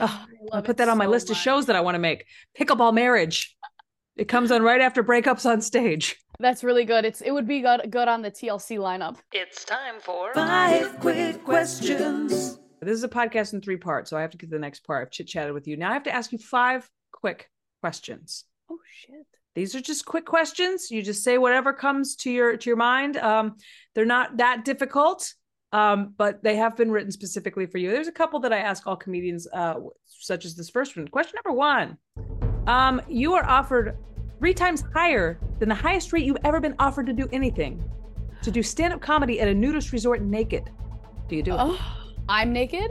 Oh, 0.00 0.04
I 0.06 0.54
I 0.54 0.56
love 0.56 0.64
put 0.64 0.76
that 0.76 0.88
on 0.88 0.96
my 0.96 1.06
so 1.06 1.10
list 1.10 1.30
of 1.30 1.36
shows 1.36 1.66
that 1.66 1.74
I 1.74 1.80
want 1.80 1.96
to 1.96 1.98
make. 1.98 2.24
Pickleball 2.56 2.94
marriage. 2.94 3.56
It 4.16 4.28
comes 4.28 4.52
on 4.52 4.62
right 4.62 4.80
after 4.80 5.02
breakups 5.02 5.44
on 5.44 5.60
stage. 5.60 6.16
That's 6.38 6.62
really 6.62 6.84
good. 6.84 7.04
It's 7.04 7.20
it 7.20 7.32
would 7.32 7.48
be 7.48 7.60
good 7.60 7.90
good 7.90 8.06
on 8.06 8.22
the 8.22 8.30
TLC 8.30 8.78
lineup. 8.78 9.16
It's 9.32 9.64
time 9.64 9.96
for 10.00 10.32
Five 10.34 11.00
quick 11.00 11.42
questions. 11.44 12.58
This 12.80 12.96
is 12.96 13.04
a 13.04 13.08
podcast 13.08 13.54
in 13.54 13.60
three 13.60 13.76
parts, 13.76 14.10
so 14.10 14.16
I 14.16 14.20
have 14.20 14.30
to 14.30 14.38
get 14.38 14.50
to 14.50 14.56
the 14.56 14.60
next 14.60 14.86
part. 14.86 15.06
I've 15.06 15.10
chit 15.10 15.26
chatted 15.26 15.52
with 15.52 15.66
you. 15.66 15.76
Now 15.76 15.90
I 15.90 15.94
have 15.94 16.04
to 16.04 16.14
ask 16.14 16.32
you 16.32 16.38
five 16.38 16.88
quick 17.12 17.50
questions. 17.80 18.44
Oh 18.70 18.78
shit. 18.90 19.26
These 19.54 19.74
are 19.74 19.80
just 19.80 20.06
quick 20.06 20.24
questions. 20.24 20.90
You 20.90 21.02
just 21.02 21.24
say 21.24 21.38
whatever 21.38 21.72
comes 21.72 22.14
to 22.16 22.30
your 22.30 22.56
to 22.56 22.70
your 22.70 22.76
mind. 22.76 23.16
Um, 23.16 23.56
they're 23.94 24.04
not 24.04 24.36
that 24.36 24.64
difficult, 24.64 25.34
um, 25.72 26.14
but 26.16 26.42
they 26.44 26.56
have 26.56 26.76
been 26.76 26.92
written 26.92 27.10
specifically 27.10 27.66
for 27.66 27.78
you. 27.78 27.90
There's 27.90 28.06
a 28.08 28.12
couple 28.12 28.38
that 28.40 28.52
I 28.52 28.58
ask 28.58 28.86
all 28.86 28.96
comedians, 28.96 29.48
uh, 29.52 29.74
such 30.06 30.44
as 30.44 30.54
this 30.54 30.70
first 30.70 30.96
one. 30.96 31.08
Question 31.08 31.40
number 31.44 31.58
one: 31.58 31.98
um, 32.68 33.02
You 33.08 33.34
are 33.34 33.44
offered 33.44 33.96
three 34.38 34.54
times 34.54 34.84
higher 34.94 35.40
than 35.58 35.68
the 35.68 35.74
highest 35.74 36.12
rate 36.12 36.24
you've 36.24 36.36
ever 36.44 36.60
been 36.60 36.76
offered 36.78 37.06
to 37.06 37.12
do 37.12 37.28
anything, 37.32 37.82
to 38.42 38.52
do 38.52 38.62
stand-up 38.62 39.00
comedy 39.00 39.40
at 39.40 39.48
a 39.48 39.54
nudist 39.54 39.90
resort 39.90 40.22
naked. 40.22 40.70
Do 41.28 41.34
you 41.34 41.42
do 41.42 41.54
it? 41.54 41.58
Oh, 41.58 42.07
I'm 42.28 42.52
naked. 42.52 42.90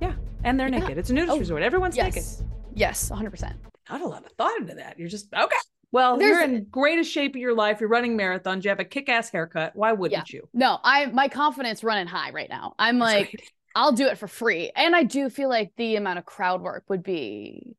Yeah, 0.00 0.14
and 0.44 0.58
they're 0.58 0.68
Yeah. 0.68 0.78
naked. 0.80 0.98
It's 0.98 1.10
a 1.10 1.14
nudist 1.14 1.32
Oh, 1.34 1.38
resort. 1.38 1.62
Everyone's 1.62 1.96
naked. 1.96 2.16
Yes. 2.16 2.42
Yes, 2.74 3.10
100. 3.10 3.30
percent 3.30 3.56
Not 3.90 4.00
a 4.02 4.06
lot 4.06 4.24
of 4.24 4.32
thought 4.32 4.58
into 4.60 4.74
that. 4.74 4.98
You're 4.98 5.08
just 5.08 5.32
okay. 5.34 5.56
Well, 5.90 6.18
There's- 6.18 6.34
you're 6.34 6.44
in 6.56 6.64
greatest 6.70 7.10
shape 7.10 7.34
of 7.34 7.40
your 7.40 7.54
life. 7.54 7.80
You're 7.80 7.88
running 7.88 8.16
marathons. 8.16 8.62
You 8.64 8.68
have 8.68 8.80
a 8.80 8.84
kick-ass 8.84 9.30
haircut. 9.30 9.74
Why 9.74 9.92
wouldn't 9.92 10.30
you? 10.30 10.46
No, 10.52 10.78
I 10.84 11.06
my 11.06 11.28
confidence 11.28 11.82
running 11.82 12.06
high 12.06 12.30
right 12.30 12.48
now. 12.50 12.74
I'm 12.78 12.98
That's 12.98 13.12
like. 13.32 13.52
I'll 13.74 13.92
do 13.92 14.06
it 14.08 14.18
for 14.18 14.26
free, 14.26 14.72
and 14.74 14.96
I 14.96 15.04
do 15.04 15.30
feel 15.30 15.48
like 15.48 15.72
the 15.76 15.96
amount 15.96 16.18
of 16.18 16.24
crowd 16.24 16.62
work 16.62 16.84
would 16.88 17.02
be, 17.04 17.76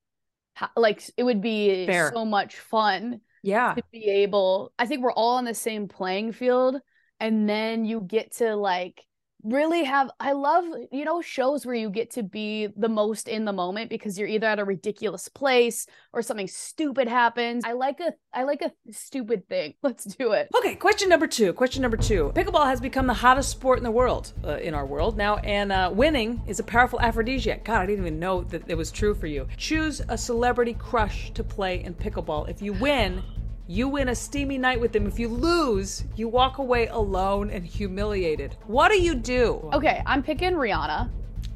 like, 0.78 1.02
it 1.18 1.24
would 1.24 1.42
be 1.42 1.86
Fair. 1.88 2.12
so 2.14 2.24
much 2.24 2.58
fun 2.58 3.20
yeah, 3.44 3.74
to 3.74 3.84
be 3.92 4.08
able. 4.10 4.72
I 4.80 4.86
think 4.86 5.02
we're 5.02 5.12
all 5.12 5.36
on 5.38 5.44
the 5.46 5.54
same 5.54 5.88
playing 5.90 6.32
field, 6.32 6.78
and 7.20 7.50
then 7.50 7.84
you 7.84 8.00
get 8.02 8.34
to 8.38 8.56
like 8.56 9.04
really 9.44 9.84
have. 9.84 10.10
I 10.20 10.34
love 10.34 10.66
you 10.92 11.06
know 11.06 11.22
shows 11.22 11.66
where 11.66 11.76
you 11.76 11.90
get 11.90 12.12
to 12.12 12.24
be 12.24 12.68
the 12.76 12.90
most 12.90 13.28
in 13.28 13.46
the 13.46 13.54
moment 13.54 13.90
because 13.90 14.18
you're 14.18 14.28
either 14.28 14.48
at 14.48 14.60
a 14.60 14.66
ridiculous 14.66 15.28
place 15.28 15.88
or 16.14 16.22
something 16.22 16.48
stupid 16.48 17.08
happens. 17.08 17.64
I 17.66 17.74
like 17.74 18.00
a 18.00 18.14
I 18.34 18.44
like 18.44 18.62
a 18.62 18.72
stupid 18.92 19.48
thing. 19.48 19.76
Let's 19.84 20.06
do 20.06 20.32
it. 20.34 20.50
Okay, 20.58 20.76
question 20.76 21.10
number 21.10 21.28
two. 21.28 21.54
Question 21.54 21.82
number 21.82 21.98
two. 21.98 22.32
Pickleball 22.36 22.66
has 22.66 22.82
become 22.82 23.08
the 23.08 23.14
hottest 23.14 23.50
sport 23.50 23.78
in 23.78 23.84
the 23.84 23.92
world, 23.92 24.34
uh, 24.44 24.58
in 24.58 24.74
our 24.74 24.86
world 24.86 25.18
now, 25.18 25.38
and 25.38 25.72
uh, 25.72 25.92
winning 25.94 26.42
is 26.48 26.60
a 26.60 26.64
powerful 26.64 27.00
aphrodisiac. 27.00 27.64
God, 27.64 27.82
I 27.82 27.86
didn't 27.86 28.06
even 28.06 28.20
know 28.20 28.42
that 28.44 28.64
it 28.68 28.76
was 28.76 28.92
true 28.92 29.14
for 29.14 29.28
you. 29.28 29.48
Choose 29.58 30.02
a 30.10 30.18
celebrity 30.18 30.74
crush 30.74 31.32
to 31.34 31.44
play 31.44 31.84
in 31.84 31.94
pickleball. 31.94 32.50
If 32.50 32.62
you 32.62 32.74
win, 32.74 33.24
you 33.70 33.88
win 33.88 34.10
a 34.10 34.16
steamy 34.16 34.58
night 34.58 34.82
with 34.82 34.92
them. 34.92 35.06
If 35.06 35.20
you 35.20 35.28
lose, 35.28 36.04
you 36.16 36.28
walk 36.28 36.58
away 36.58 36.88
alone 36.88 37.52
and 37.52 37.64
humiliated. 37.64 38.58
What 38.66 38.90
do 38.90 39.00
you 39.00 39.14
do? 39.14 39.70
Okay, 39.72 40.02
I'm 40.08 40.24
picking 40.24 40.54
Rihanna. 40.54 41.08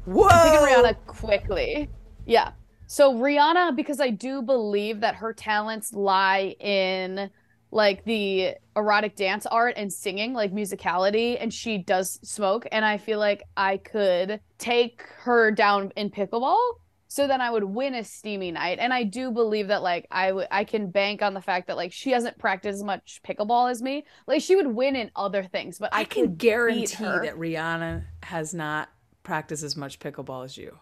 Whoa! 0.04 0.28
picking 0.28 0.60
Rihanna 0.60 0.96
quickly. 1.08 1.90
Yeah. 2.24 2.52
So 2.86 3.14
Rihanna, 3.14 3.74
because 3.74 4.00
I 4.00 4.10
do 4.10 4.42
believe 4.42 5.00
that 5.00 5.16
her 5.16 5.32
talents 5.32 5.92
lie 5.92 6.54
in 6.60 7.30
like 7.72 8.04
the 8.04 8.54
erotic 8.76 9.16
dance 9.16 9.44
art 9.46 9.74
and 9.76 9.92
singing, 9.92 10.34
like 10.34 10.52
musicality, 10.52 11.36
and 11.40 11.52
she 11.52 11.78
does 11.78 12.20
smoke. 12.22 12.64
And 12.70 12.84
I 12.84 12.96
feel 12.96 13.18
like 13.18 13.42
I 13.56 13.78
could 13.78 14.38
take 14.58 15.02
her 15.22 15.50
down 15.50 15.90
in 15.96 16.10
pickleball. 16.10 16.74
So 17.14 17.28
then 17.28 17.40
I 17.40 17.48
would 17.48 17.62
win 17.62 17.94
a 17.94 18.02
steamy 18.02 18.50
night. 18.50 18.80
And 18.80 18.92
I 18.92 19.04
do 19.04 19.30
believe 19.30 19.68
that 19.68 19.84
like 19.84 20.08
I 20.10 20.32
would 20.32 20.48
I 20.50 20.64
can 20.64 20.90
bank 20.90 21.22
on 21.22 21.32
the 21.32 21.40
fact 21.40 21.68
that 21.68 21.76
like 21.76 21.92
she 21.92 22.10
hasn't 22.10 22.38
practiced 22.38 22.74
as 22.74 22.82
much 22.82 23.20
pickleball 23.24 23.70
as 23.70 23.80
me. 23.80 24.04
Like 24.26 24.42
she 24.42 24.56
would 24.56 24.66
win 24.66 24.96
in 24.96 25.12
other 25.14 25.44
things, 25.44 25.78
but 25.78 25.94
I, 25.94 26.00
I 26.00 26.04
can 26.06 26.34
guarantee 26.34 27.04
that 27.04 27.36
Rihanna 27.36 28.02
has 28.24 28.52
not 28.52 28.88
practiced 29.22 29.62
as 29.62 29.76
much 29.76 30.00
pickleball 30.00 30.44
as 30.44 30.56
you. 30.56 30.76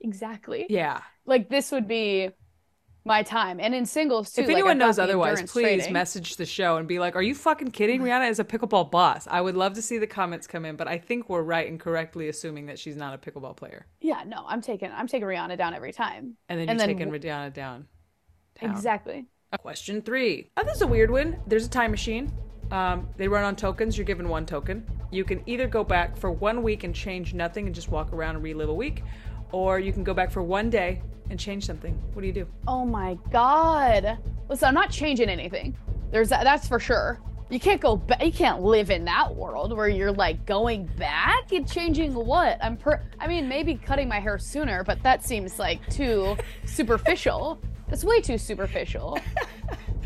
Exactly. 0.00 0.66
Yeah. 0.70 1.00
Like 1.26 1.48
this 1.48 1.72
would 1.72 1.88
be 1.88 2.30
my 3.08 3.24
time. 3.24 3.58
And 3.58 3.74
in 3.74 3.84
singles 3.86 4.32
too. 4.32 4.42
if 4.42 4.48
anyone 4.48 4.72
I've 4.72 4.76
knows 4.78 4.98
otherwise, 5.00 5.42
please 5.42 5.64
training. 5.64 5.92
message 5.92 6.36
the 6.36 6.46
show 6.46 6.76
and 6.76 6.86
be 6.86 7.00
like, 7.00 7.16
"Are 7.16 7.22
you 7.22 7.34
fucking 7.34 7.72
kidding? 7.72 8.00
Rihanna 8.02 8.30
is 8.30 8.38
a 8.38 8.44
pickleball 8.44 8.90
boss." 8.92 9.26
I 9.28 9.40
would 9.40 9.56
love 9.56 9.74
to 9.74 9.82
see 9.82 9.98
the 9.98 10.06
comments 10.06 10.46
come 10.46 10.64
in, 10.64 10.76
but 10.76 10.86
I 10.86 10.98
think 10.98 11.28
we're 11.28 11.42
right 11.42 11.66
in 11.66 11.78
correctly 11.78 12.28
assuming 12.28 12.66
that 12.66 12.78
she's 12.78 12.96
not 12.96 13.14
a 13.14 13.18
pickleball 13.18 13.56
player. 13.56 13.86
Yeah, 14.00 14.22
no, 14.26 14.44
I'm 14.46 14.60
taking 14.60 14.92
I'm 14.92 15.08
taking 15.08 15.26
Rihanna 15.26 15.58
down 15.58 15.74
every 15.74 15.92
time. 15.92 16.36
And 16.48 16.60
then 16.60 16.68
you're 16.68 16.76
then 16.76 16.88
taking 16.88 17.10
w- 17.10 17.20
Rihanna 17.20 17.52
down. 17.52 17.86
town. 18.60 18.70
Exactly. 18.70 19.26
Question 19.60 20.02
three. 20.02 20.50
Oh, 20.56 20.62
this 20.64 20.76
is 20.76 20.82
a 20.82 20.86
weird 20.86 21.10
one. 21.10 21.38
There's 21.46 21.66
a 21.66 21.70
time 21.70 21.90
machine. 21.90 22.32
Um, 22.70 23.08
they 23.16 23.28
run 23.28 23.44
on 23.44 23.56
tokens. 23.56 23.96
You're 23.96 24.04
given 24.04 24.28
one 24.28 24.44
token. 24.44 24.86
You 25.10 25.24
can 25.24 25.42
either 25.46 25.66
go 25.66 25.82
back 25.82 26.18
for 26.18 26.30
one 26.30 26.62
week 26.62 26.84
and 26.84 26.94
change 26.94 27.32
nothing 27.32 27.64
and 27.64 27.74
just 27.74 27.88
walk 27.88 28.12
around 28.12 28.34
and 28.36 28.44
relive 28.44 28.68
a 28.68 28.74
week, 28.74 29.02
or 29.52 29.78
you 29.78 29.92
can 29.92 30.04
go 30.04 30.14
back 30.14 30.30
for 30.30 30.42
one 30.42 30.70
day 30.70 31.02
and 31.30 31.38
change 31.38 31.66
something. 31.66 31.94
What 32.12 32.22
do 32.22 32.26
you 32.26 32.32
do? 32.32 32.46
Oh 32.66 32.84
my 32.84 33.18
god. 33.30 34.18
Listen, 34.48 34.68
I'm 34.68 34.74
not 34.74 34.90
changing 34.90 35.28
anything. 35.28 35.76
There's 36.10 36.28
that 36.30 36.44
that's 36.44 36.66
for 36.66 36.78
sure. 36.78 37.20
You 37.50 37.58
can't 37.58 37.80
go 37.80 37.96
back. 37.96 38.22
You 38.22 38.32
can't 38.32 38.62
live 38.62 38.90
in 38.90 39.04
that 39.06 39.34
world 39.34 39.74
where 39.74 39.88
you're 39.88 40.12
like 40.12 40.44
going 40.44 40.84
back 40.98 41.52
and 41.52 41.70
changing 41.70 42.14
what? 42.14 42.58
I'm 42.62 42.76
per. 42.76 43.02
I 43.18 43.26
mean, 43.26 43.48
maybe 43.48 43.74
cutting 43.74 44.08
my 44.08 44.20
hair 44.20 44.38
sooner, 44.38 44.84
but 44.84 45.02
that 45.02 45.24
seems 45.24 45.58
like 45.58 45.86
too 45.88 46.36
superficial. 46.66 47.58
It's 47.88 48.04
way 48.04 48.20
too 48.20 48.36
superficial. 48.36 49.18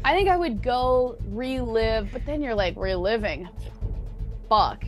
I 0.05 0.15
think 0.15 0.29
I 0.29 0.37
would 0.37 0.63
go 0.63 1.17
relive, 1.27 2.11
but 2.13 2.25
then 2.27 2.43
you're 2.43 2.55
like 2.55 2.77
reliving. 2.77 3.49
Fuck. 4.49 4.85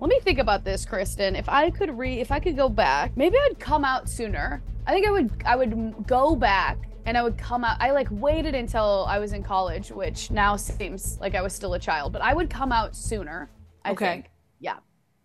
Let 0.00 0.08
me 0.08 0.18
think 0.20 0.38
about 0.38 0.64
this, 0.64 0.86
Kristin. 0.86 1.38
If 1.38 1.48
I 1.48 1.70
could 1.70 1.96
re, 1.96 2.20
if 2.20 2.32
I 2.32 2.40
could 2.40 2.56
go 2.56 2.70
back, 2.70 3.16
maybe 3.16 3.36
I'd 3.36 3.58
come 3.58 3.84
out 3.84 4.08
sooner. 4.08 4.62
I 4.86 4.92
think 4.92 5.06
I 5.06 5.10
would, 5.10 5.30
I 5.44 5.56
would 5.56 6.06
go 6.06 6.34
back 6.34 6.78
and 7.04 7.18
I 7.18 7.22
would 7.22 7.36
come 7.36 7.64
out. 7.64 7.76
I 7.80 7.90
like 7.90 8.08
waited 8.10 8.54
until 8.54 9.04
I 9.06 9.18
was 9.18 9.34
in 9.34 9.42
college, 9.42 9.90
which 9.90 10.30
now 10.30 10.56
seems 10.56 11.18
like 11.20 11.34
I 11.34 11.42
was 11.42 11.52
still 11.52 11.74
a 11.74 11.78
child, 11.78 12.14
but 12.14 12.22
I 12.22 12.32
would 12.32 12.48
come 12.48 12.72
out 12.72 12.96
sooner. 12.96 13.50
I 13.84 13.90
Okay. 13.92 14.06
think. 14.06 14.30
Yeah, 14.58 14.78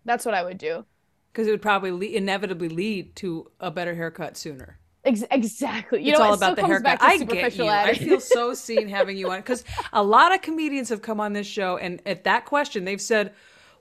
that's 0.03 0.25
what 0.25 0.33
I 0.35 0.43
would 0.43 0.57
do. 0.57 0.85
Because 1.31 1.47
it 1.47 1.51
would 1.51 1.61
probably 1.61 1.91
le- 1.91 2.17
inevitably 2.17 2.67
lead 2.69 3.15
to 3.17 3.49
a 3.61 3.71
better 3.71 3.95
haircut 3.95 4.35
sooner. 4.35 4.79
Ex- 5.05 5.23
exactly. 5.31 6.01
You 6.03 6.11
it's 6.11 6.19
know, 6.19 6.25
all 6.25 6.33
it 6.33 6.37
about 6.37 6.55
the 6.57 6.65
haircut. 6.65 6.97
I 7.01 7.17
get 7.17 7.57
you. 7.57 7.67
I 7.67 7.93
feel 7.93 8.19
so 8.19 8.53
seen 8.53 8.89
having 8.89 9.15
you 9.17 9.29
on 9.31 9.39
because 9.39 9.63
a 9.93 10.03
lot 10.03 10.33
of 10.33 10.41
comedians 10.41 10.89
have 10.89 11.01
come 11.01 11.21
on 11.21 11.31
this 11.31 11.47
show, 11.47 11.77
and 11.77 12.01
at 12.05 12.25
that 12.25 12.45
question, 12.45 12.83
they've 12.85 12.99
said, 13.01 13.33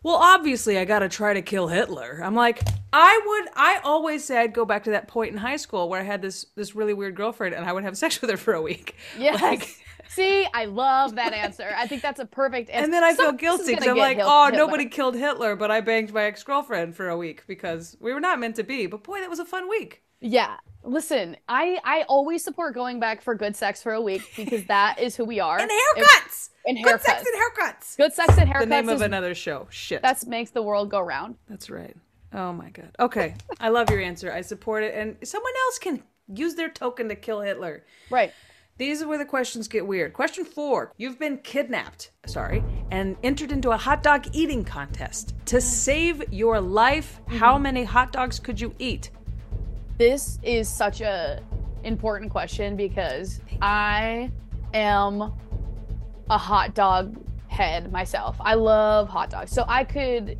"Well, 0.05 0.15
obviously, 0.15 0.79
I 0.79 0.85
got 0.85 1.01
to 1.01 1.09
try 1.09 1.35
to 1.35 1.43
kill 1.43 1.67
Hitler." 1.67 2.21
I'm 2.23 2.37
like, 2.37 2.61
I 2.93 3.21
would. 3.27 3.49
I 3.57 3.81
always 3.83 4.23
say 4.25 4.39
I'd 4.39 4.53
go 4.55 4.65
back 4.65 4.85
to 4.85 4.91
that 4.91 5.09
point 5.09 5.33
in 5.33 5.39
high 5.39 5.57
school 5.57 5.89
where 5.89 6.01
I 6.01 6.05
had 6.05 6.23
this 6.23 6.47
this 6.55 6.77
really 6.77 6.95
weird 6.95 7.17
girlfriend, 7.17 7.57
and 7.57 7.65
I 7.65 7.73
would 7.73 7.83
have 7.83 7.97
sex 8.05 8.21
with 8.21 8.31
her 8.31 8.37
for 8.37 8.55
a 8.55 8.63
week. 8.63 8.95
Yes. 9.19 9.43
Like- 9.43 9.69
See, 10.07 10.47
I 10.55 10.65
love 10.85 11.17
that 11.17 11.33
answer. 11.33 11.69
I 11.77 11.89
think 11.89 12.03
that's 12.03 12.21
a 12.21 12.27
perfect 12.27 12.71
answer. 12.71 12.85
and 12.85 12.93
then 12.93 13.03
I 13.03 13.15
feel 13.15 13.33
guilty 13.33 13.75
because 13.75 13.89
I'm 13.89 13.97
like, 13.97 14.19
Hil- 14.19 14.27
oh, 14.29 14.45
Hitler. 14.45 14.59
nobody 14.59 14.87
killed 14.87 15.17
Hitler, 15.17 15.57
but 15.57 15.73
I 15.73 15.81
banged 15.81 16.13
my 16.13 16.25
ex 16.25 16.45
girlfriend 16.45 16.95
for 16.95 17.09
a 17.09 17.17
week 17.17 17.43
because 17.49 17.97
we 17.99 18.13
were 18.13 18.21
not 18.21 18.39
meant 18.39 18.55
to 18.57 18.63
be. 18.63 18.87
But 18.87 19.03
boy, 19.03 19.19
that 19.21 19.31
was 19.31 19.41
a 19.41 19.45
fun 19.45 19.69
week. 19.69 20.03
Yeah. 20.21 20.57
Listen, 20.85 21.37
I 21.49 21.79
I 21.85 22.03
always 22.09 22.45
support 22.45 22.75
going 22.75 23.01
back 23.01 23.23
for 23.23 23.35
good 23.35 23.57
sex 23.57 23.83
for 23.83 23.93
a 23.93 24.01
week 24.01 24.23
because 24.37 24.65
that 24.67 24.99
is 25.01 25.17
who 25.17 25.25
we 25.25 25.41
are. 25.41 25.59
And 25.59 25.71
haircuts. 25.71 26.51
And 26.67 26.83
Good 26.83 27.01
sex 27.01 27.25
and 27.25 27.43
haircuts. 27.43 27.97
Good 27.97 28.13
sex 28.13 28.39
and 28.39 28.49
haircuts. 28.49 28.61
The 28.61 28.67
name 28.67 28.89
of 28.89 28.97
is, 28.97 29.03
another 29.03 29.35
show. 29.35 29.67
Shit. 29.71 30.03
That 30.03 30.27
makes 30.27 30.51
the 30.51 30.63
world 30.63 30.91
go 30.91 31.01
round. 31.01 31.37
That's 31.49 31.71
right. 31.71 31.97
Oh 32.33 32.53
my 32.53 32.71
god. 32.71 32.91
Okay. 32.99 33.35
I 33.61 33.69
love 33.69 33.91
your 33.91 34.01
answer. 34.01 34.33
I 34.33 34.41
support 34.41 34.83
it. 34.83 34.95
And 34.95 35.17
someone 35.27 35.53
else 35.67 35.79
can 35.79 36.03
use 36.33 36.55
their 36.55 36.69
token 36.69 37.09
to 37.09 37.15
kill 37.15 37.41
Hitler. 37.41 37.85
Right. 38.11 38.33
These 38.77 39.03
are 39.03 39.09
where 39.09 39.19
the 39.19 39.25
questions 39.25 39.69
get 39.69 39.87
weird. 39.87 40.13
Question 40.15 40.45
four 40.45 40.93
You've 40.97 41.19
been 41.19 41.39
kidnapped, 41.39 42.11
sorry, 42.27 42.65
and 42.91 43.17
entered 43.23 43.53
into 43.53 43.71
a 43.71 43.77
hot 43.77 44.03
dog 44.03 44.27
eating 44.33 44.65
contest. 44.65 45.35
To 45.47 45.61
save 45.61 46.33
your 46.33 46.61
life, 46.61 47.21
how 47.29 47.55
mm-hmm. 47.55 47.63
many 47.63 47.85
hot 47.85 48.11
dogs 48.11 48.41
could 48.41 48.61
you 48.61 48.75
eat? 48.81 49.11
This 49.97 50.41
is 50.43 50.69
such 50.69 51.03
a 51.03 51.41
important 51.85 52.33
question 52.33 52.75
because 52.75 53.41
I 53.63 54.33
am 54.73 55.33
a 56.31 56.39
hot 56.39 56.75
dog 56.75 57.17
head 57.49 57.93
myself. 57.93 58.37
I 58.41 58.55
love 58.55 59.09
hot 59.09 59.31
dogs. 59.31 59.51
So 59.51 59.65
I 59.69 59.85
could 59.85 60.39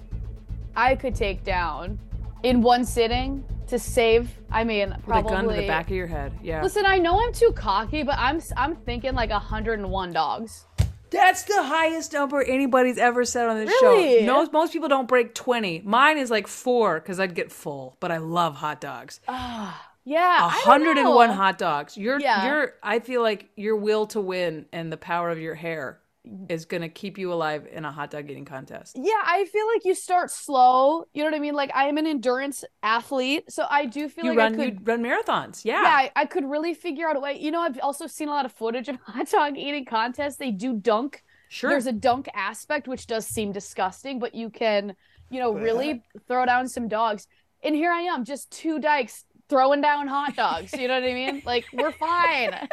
I 0.77 0.97
could 0.97 1.15
take 1.15 1.45
down 1.45 1.99
in 2.43 2.61
one 2.63 2.85
sitting 2.85 3.45
to 3.69 3.79
save, 3.79 4.31
I 4.51 4.65
mean, 4.65 4.91
With 4.91 5.05
probably 5.05 5.33
a 5.33 5.37
gun 5.37 5.49
to 5.49 5.55
the 5.55 5.67
back 5.67 5.87
of 5.87 5.97
your 5.97 6.07
head. 6.07 6.33
Yeah. 6.43 6.63
Listen, 6.63 6.85
I 6.85 6.99
know 6.99 7.25
I'm 7.25 7.33
too 7.33 7.53
cocky, 7.55 8.03
but 8.03 8.17
I'm 8.19 8.41
I'm 8.57 8.77
thinking 8.77 9.15
like 9.15 9.31
101 9.31 10.13
dogs. 10.13 10.67
That's 11.11 11.45
the 11.45 11.63
highest 11.63 12.13
number 12.13 12.43
anybody's 12.43 12.99
ever 12.99 13.25
said 13.25 13.49
on 13.49 13.57
this 13.65 13.69
Really? 13.69 14.21
show. 14.21 14.27
No, 14.27 14.49
most 14.53 14.73
people 14.73 14.89
don't 14.89 15.07
break 15.07 15.33
20. 15.33 15.83
Mine 15.85 16.19
is 16.19 16.29
like 16.29 16.49
four 16.49 16.99
because 16.99 17.21
I'd 17.21 17.37
get 17.37 17.53
full, 17.53 17.97
but 18.01 18.11
I 18.11 18.17
love 18.17 18.57
hot 18.57 18.81
dogs. 18.81 19.21
Ah. 19.29 19.94
Yeah, 20.05 20.19
A 20.21 20.45
I 20.47 20.51
don't 20.51 20.63
hundred 20.65 20.99
and 20.99 21.09
one 21.09 21.31
hot 21.31 21.59
dogs. 21.59 21.97
You're 21.97 22.21
Yeah. 22.21 22.47
you're 22.47 22.75
I 22.83 22.99
feel 22.99 23.23
like 23.23 23.51
your 23.57 23.77
will 23.77 24.07
to 24.09 24.21
win 24.21 24.67
and 24.73 24.93
the 24.93 24.97
power 24.97 25.31
of 25.31 25.39
your 25.39 25.55
hair 25.55 26.01
is 26.49 26.65
gonna 26.65 26.89
keep 26.89 27.19
you 27.19 27.33
alive 27.33 27.67
in 27.71 27.85
a 27.85 27.93
hot 27.93 28.11
dog 28.11 28.31
eating 28.31 28.45
contest. 28.47 28.97
Yeah, 28.99 29.13
I 29.25 29.45
feel 29.47 29.67
like 29.75 29.85
you 29.85 29.95
start 29.95 30.31
slow. 30.31 31.05
You 31.13 31.23
know 31.23 31.31
what 31.31 31.37
I 31.37 31.39
mean? 31.41 31.55
Like 31.55 31.71
I 31.75 31.87
am 31.89 31.99
an 31.99 32.07
endurance 32.07 32.65
athlete, 32.83 33.51
so 33.51 33.67
I 33.69 33.87
do 33.87 34.09
feel 34.09 34.25
You 34.27 34.31
like 34.31 34.39
run 34.39 34.55
I 34.55 34.65
could 34.65 34.75
you 34.81 34.85
run 34.85 35.03
marathons. 35.03 35.65
Yeah. 35.65 35.83
yeah, 35.83 35.89
I, 35.89 36.13
I 36.17 36.25
could 36.27 36.45
really 36.49 36.75
figure 36.75 37.09
out 37.09 37.17
a 37.17 37.21
way. 37.21 37.39
You 37.39 37.51
know, 37.51 37.61
I've 37.61 37.79
also 37.81 38.07
seen 38.07 38.29
a 38.29 38.33
lot 38.33 38.47
of 38.47 38.53
footage 38.53 38.89
of 38.89 38.97
hot 39.07 39.31
dog 39.31 39.57
eating 39.59 39.85
contests. 39.85 40.37
They 40.37 40.51
do 40.51 40.75
dunk. 40.75 41.23
sure. 41.49 41.71
There's 41.71 41.87
a 41.87 41.93
dunk 41.93 42.29
aspect, 42.35 42.89
which 42.89 43.07
does 43.07 43.27
seem 43.27 43.53
disgusting, 43.53 44.19
but 44.19 44.35
you 44.35 44.49
can, 44.49 44.97
you 45.31 45.41
know, 45.41 45.53
really 45.53 46.03
throw 46.29 46.47
down 46.47 46.69
some 46.69 46.89
dogs. 46.89 47.27
And 47.63 47.75
here 47.75 47.91
I 47.93 48.01
am, 48.01 48.25
just 48.25 48.51
two 48.51 48.79
dykes 48.79 49.25
throwing 49.49 49.81
down 49.81 50.09
hot 50.09 50.37
dogs. 50.37 50.73
You 50.73 50.89
know 50.89 50.95
what 51.01 51.09
I 51.09 51.15
mean? 51.15 51.43
Like 51.45 51.65
we're 51.73 51.93
fine. 51.93 52.69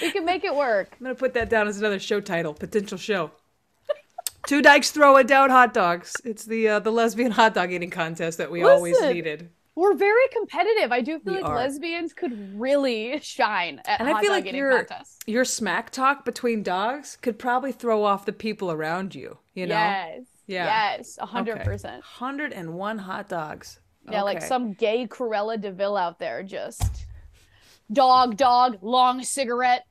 we 0.00 0.10
can 0.10 0.24
make 0.24 0.44
it 0.44 0.54
work. 0.54 0.88
I'm 0.98 1.04
gonna 1.04 1.14
put 1.14 1.34
that 1.34 1.50
down 1.50 1.68
as 1.68 1.78
another 1.78 1.98
show 1.98 2.20
title, 2.20 2.54
potential 2.54 2.98
show. 2.98 3.30
Two 4.46 4.60
dykes 4.60 4.90
throwing 4.90 5.26
down 5.26 5.50
hot 5.50 5.72
dogs. 5.72 6.16
It's 6.24 6.44
the 6.44 6.68
uh, 6.68 6.78
the 6.80 6.90
lesbian 6.90 7.30
hot 7.32 7.54
dog 7.54 7.70
eating 7.72 7.90
contest 7.90 8.38
that 8.38 8.50
we 8.50 8.62
always 8.64 9.00
needed. 9.00 9.50
We're 9.74 9.94
very 9.94 10.28
competitive. 10.32 10.92
I 10.92 11.00
do 11.00 11.18
feel 11.20 11.32
We 11.34 11.40
like 11.40 11.50
are. 11.50 11.56
lesbians 11.56 12.12
could 12.12 12.60
really 12.60 13.18
shine 13.22 13.80
at 13.86 14.00
And 14.00 14.08
hot 14.08 14.18
I 14.18 14.20
feel 14.20 14.30
dog 14.30 14.36
like 14.40 14.44
eating 14.46 14.56
your 14.58 14.84
contests. 14.84 15.18
your 15.26 15.44
smack 15.46 15.90
talk 15.90 16.26
between 16.26 16.62
dogs 16.62 17.16
could 17.22 17.38
probably 17.38 17.72
throw 17.72 18.04
off 18.04 18.26
the 18.26 18.32
people 18.34 18.70
around 18.70 19.14
you. 19.14 19.38
You 19.54 19.66
know. 19.68 19.74
Yes. 19.74 20.22
Yeah. 20.46 20.64
Yes. 20.96 21.18
A 21.22 21.26
hundred 21.26 21.54
Okay. 21.56 21.64
percent. 21.64 22.02
Hundred 22.02 22.52
and 22.52 22.74
one 22.74 22.98
hot 22.98 23.28
dogs. 23.28 23.78
Yeah, 24.10 24.22
like 24.22 24.42
some 24.42 24.72
gay 24.72 25.06
Cruella 25.06 25.60
de 25.60 25.70
Vil 25.72 25.96
out 25.96 26.18
there 26.18 26.42
just 26.42 27.06
dog, 27.92 28.36
dog, 28.36 28.78
long 28.82 29.22
cigarette, 29.22 29.86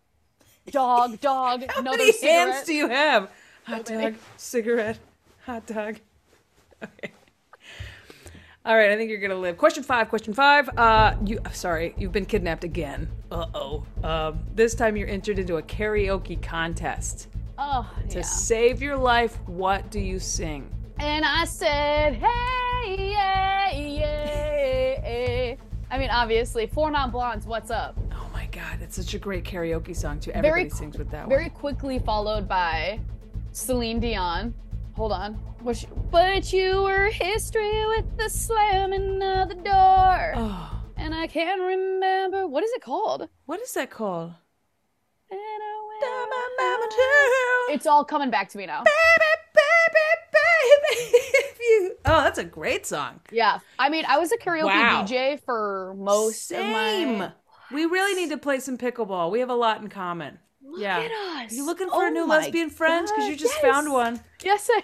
dog, 0.72 1.20
dog, 1.22 1.64
How 1.70 1.80
another 1.80 1.98
many 1.98 2.12
cigarette. 2.12 2.54
hands 2.54 2.66
do 2.66 2.74
you 2.74 2.90
have? 2.90 3.32
Hot 3.66 3.86
dog, 3.86 4.16
cigarette, 4.38 4.98
hot 5.46 5.66
dog. 5.68 5.98
Okay. 6.84 7.12
All 8.66 8.76
right, 8.76 8.92
I 8.92 8.96
think 8.98 9.10
you're 9.10 9.20
gonna 9.20 9.36
live. 9.36 9.58
Question 9.58 9.84
five. 9.84 10.10
Question 10.10 10.34
five. 10.34 10.68
Uh, 10.78 11.16
you 11.26 11.40
sorry, 11.52 11.94
you've 11.98 12.12
been 12.12 12.26
kidnapped 12.26 12.64
again. 12.64 13.08
Uh 13.32 13.46
oh. 13.56 13.86
Um, 14.04 14.40
this 14.56 14.76
time 14.76 14.96
you're 14.98 15.08
entered 15.08 15.40
into 15.40 15.58
a 15.58 15.62
karaoke 15.64 16.42
contest. 16.42 17.28
Oh, 17.58 17.88
To 18.10 18.18
yeah. 18.18 18.22
save 18.24 18.82
your 18.82 18.98
life, 18.98 19.38
what 19.48 19.90
do 19.92 20.00
you 20.00 20.18
sing? 20.20 20.70
And 21.00 21.24
I 21.26 21.46
said, 21.46 22.16
hey, 22.16 22.61
yeah, 22.88 23.72
yeah. 23.72 25.56
I 25.90 25.98
mean, 25.98 26.10
obviously, 26.10 26.68
Four 26.68 26.92
Non 26.92 27.12
Blondes, 27.12 27.46
what's 27.46 27.70
up? 27.72 27.98
Oh 28.14 28.30
my 28.34 28.46
god, 28.48 28.80
it's 28.82 28.96
such 28.96 29.14
a 29.14 29.20
great 29.20 29.44
karaoke 29.44 29.96
song 29.96 30.20
too. 30.20 30.32
Everybody 30.32 30.64
Very 30.64 30.70
sings 30.70 30.98
with 30.98 31.10
that 31.12 31.28
Very 31.28 31.44
one. 31.50 31.52
quickly 31.52 32.00
followed 32.00 32.48
by 32.48 33.00
Celine 33.52 34.00
Dion. 34.00 34.54
Hold 34.96 35.12
on. 35.12 35.40
But 36.12 36.52
you 36.52 36.82
were 36.84 37.06
history 37.12 37.86
with 37.88 38.18
the 38.18 38.30
slamming 38.30 39.22
of 39.22 39.50
the 39.50 39.56
door. 39.56 40.34
Oh, 40.36 40.82
And 40.98 41.14
I 41.14 41.28
can't 41.28 41.62
remember. 41.62 42.48
What 42.48 42.64
is 42.64 42.72
it 42.72 42.82
called? 42.82 43.28
what 43.46 43.60
is 43.62 43.72
that 43.74 43.90
called? 43.92 44.34
And 45.30 45.40
I 45.40 46.00
Down 46.02 46.18
went- 46.18 46.30
my 46.32 46.50
mama. 46.58 47.76
It's 47.76 47.86
all 47.86 48.04
coming 48.04 48.30
back 48.32 48.50
to 48.50 48.58
me 48.58 48.66
now. 48.66 48.84
baby, 48.84 48.90
baby, 48.90 48.96
baby. 48.96 49.20
If 49.20 49.21
you, 51.60 51.96
oh, 52.06 52.24
That's 52.24 52.40
a 52.40 52.44
great 52.44 52.86
song. 52.86 53.22
Yeah. 53.32 53.60
I 53.80 53.90
mean, 53.90 54.06
I 54.08 54.18
was 54.18 54.32
a 54.32 54.38
karaoke 54.38 54.66
Wow. 54.66 55.06
DJ 55.06 55.40
for 55.44 55.96
most 55.98 56.48
Same. 56.48 57.14
of 57.14 57.20
my 57.20 57.32
We 57.72 57.86
really 57.86 58.20
need 58.20 58.30
to 58.30 58.38
play 58.38 58.60
some 58.60 58.78
pickleball. 58.78 59.32
We 59.32 59.40
have 59.40 59.50
a 59.50 59.56
lot 59.56 59.82
in 59.82 59.90
common. 59.90 60.40
Look 60.64 60.82
yeah. 60.82 61.00
at 61.00 61.12
us. 61.12 61.54
You 61.54 61.66
looking 61.66 61.90
for 61.90 62.06
Oh 62.06 62.08
a 62.08 62.12
new 62.12 62.26
lesbian 62.26 62.70
friend? 62.70 63.08
Because 63.08 63.30
you 63.30 63.36
just 63.36 63.56
yes. 63.62 63.74
found 63.74 63.92
one. 63.92 64.20
Yes, 64.44 64.70
I 64.72 64.82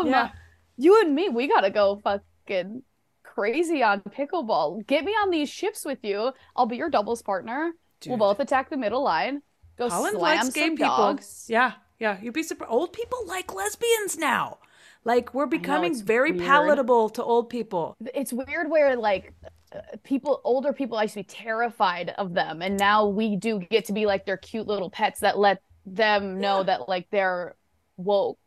am. 0.00 0.06
Yeah. 0.06 0.30
You 0.76 1.00
and 1.00 1.14
me, 1.14 1.28
we 1.28 1.46
gotta 1.46 1.70
go 1.70 2.00
fucking 2.02 2.82
crazy 3.22 3.82
on 3.82 4.00
pickleball. 4.00 4.86
Get 4.86 5.04
me 5.04 5.12
on 5.12 5.30
these 5.30 5.48
ships 5.48 5.84
with 5.84 5.98
you. 6.02 6.32
I'll 6.56 6.66
be 6.66 6.76
your 6.76 6.90
doubles 6.90 7.22
partner. 7.22 7.72
We'll 8.06 8.18
both 8.18 8.40
attack 8.40 8.70
the 8.70 8.76
middle 8.76 9.02
line. 9.02 9.40
Go 9.78 9.88
Holland 9.88 10.16
slam 10.18 10.36
likes 10.36 10.50
gay 10.50 10.66
some 10.66 10.76
people. 10.76 11.18
Yeah, 11.48 11.72
yeah. 11.98 12.18
You'd 12.20 12.34
be 12.34 12.42
surprised. 12.42 12.72
Old 12.72 12.92
people 12.92 13.26
like 13.26 13.54
lesbians 13.54 14.18
now. 14.18 14.58
Like 15.04 15.34
we're 15.34 15.46
becoming 15.46 15.92
it's 15.92 16.00
very 16.00 16.32
weird. 16.32 16.44
palatable 16.44 17.10
to 17.10 17.22
old 17.22 17.50
people. 17.50 17.96
It's 18.14 18.32
weird 18.32 18.70
where 18.70 18.96
like 18.96 19.34
uh, 19.74 19.80
people, 20.02 20.40
older 20.44 20.72
people, 20.72 20.96
I 20.96 21.02
used 21.02 21.14
to 21.14 21.20
be 21.20 21.24
terrified 21.24 22.14
of 22.16 22.32
them, 22.32 22.62
and 22.62 22.78
now 22.78 23.06
we 23.06 23.36
do 23.36 23.58
get 23.58 23.84
to 23.86 23.92
be 23.92 24.06
like 24.06 24.24
their 24.24 24.38
cute 24.38 24.66
little 24.66 24.90
pets 24.90 25.20
that 25.20 25.38
let 25.38 25.60
them 25.84 26.40
know 26.40 26.62
that 26.62 26.88
like 26.88 27.08
they're 27.10 27.54
woke. 27.98 28.38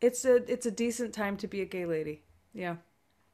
It's 0.00 0.24
a 0.24 0.36
it's 0.50 0.66
a 0.66 0.70
decent 0.70 1.12
time 1.12 1.36
to 1.38 1.46
be 1.46 1.60
a 1.60 1.66
gay 1.66 1.84
lady. 1.84 2.22
Yeah. 2.54 2.76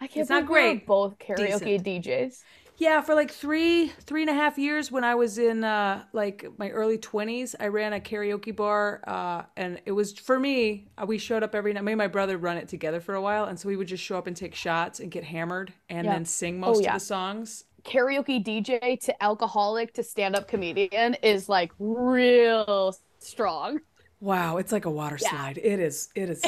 I 0.01 0.07
can't 0.07 0.23
It's 0.23 0.31
not 0.31 0.47
great. 0.47 0.87
Both 0.87 1.18
karaoke 1.18 1.83
DJs. 1.83 2.42
Yeah, 2.78 3.00
for 3.00 3.16
like 3.16 3.32
three, 3.32 3.88
three 4.02 4.22
and 4.22 4.30
a 4.30 4.34
half 4.34 4.56
years 4.56 4.92
when 4.92 5.02
I 5.02 5.16
was 5.16 5.36
in 5.36 5.64
uh, 5.64 6.04
like 6.12 6.46
my 6.58 6.70
early 6.70 6.96
twenties, 6.96 7.56
I 7.58 7.66
ran 7.66 7.92
a 7.92 7.98
karaoke 7.98 8.54
bar, 8.54 9.02
uh, 9.04 9.42
and 9.56 9.80
it 9.84 9.90
was 9.90 10.12
for 10.16 10.38
me. 10.38 10.86
Uh, 10.96 11.04
we 11.04 11.18
showed 11.18 11.42
up 11.42 11.56
every 11.56 11.72
night. 11.72 11.82
Me 11.82 11.92
and 11.92 11.98
my 11.98 12.06
brother 12.06 12.38
run 12.38 12.56
it 12.56 12.68
together 12.68 13.00
for 13.00 13.14
a 13.16 13.20
while, 13.20 13.46
and 13.46 13.58
so 13.58 13.68
we 13.68 13.74
would 13.76 13.88
just 13.88 14.04
show 14.04 14.16
up 14.16 14.28
and 14.28 14.36
take 14.36 14.54
shots 14.54 15.00
and 15.00 15.10
get 15.10 15.24
hammered, 15.24 15.72
and 15.88 16.04
Yeah. 16.06 16.12
then 16.12 16.24
sing 16.24 16.60
most 16.60 16.82
yeah. 16.82 16.90
of 16.94 17.00
the 17.00 17.04
songs. 17.04 17.64
karaoke 17.84 18.44
DJ 18.44 18.96
to 19.00 19.22
alcoholic 19.22 19.94
to 19.94 20.02
stand 20.04 20.36
up 20.36 20.46
comedian 20.46 21.14
is 21.22 21.48
like 21.48 21.72
real 21.80 22.94
strong. 23.18 23.80
Wow, 24.20 24.58
it's 24.58 24.70
like 24.72 24.84
a 24.84 24.90
water 24.90 25.18
Yeah. 25.20 25.30
slide. 25.30 25.58
It 25.58 25.80
is. 25.80 26.10
It 26.14 26.30
is. 26.30 26.42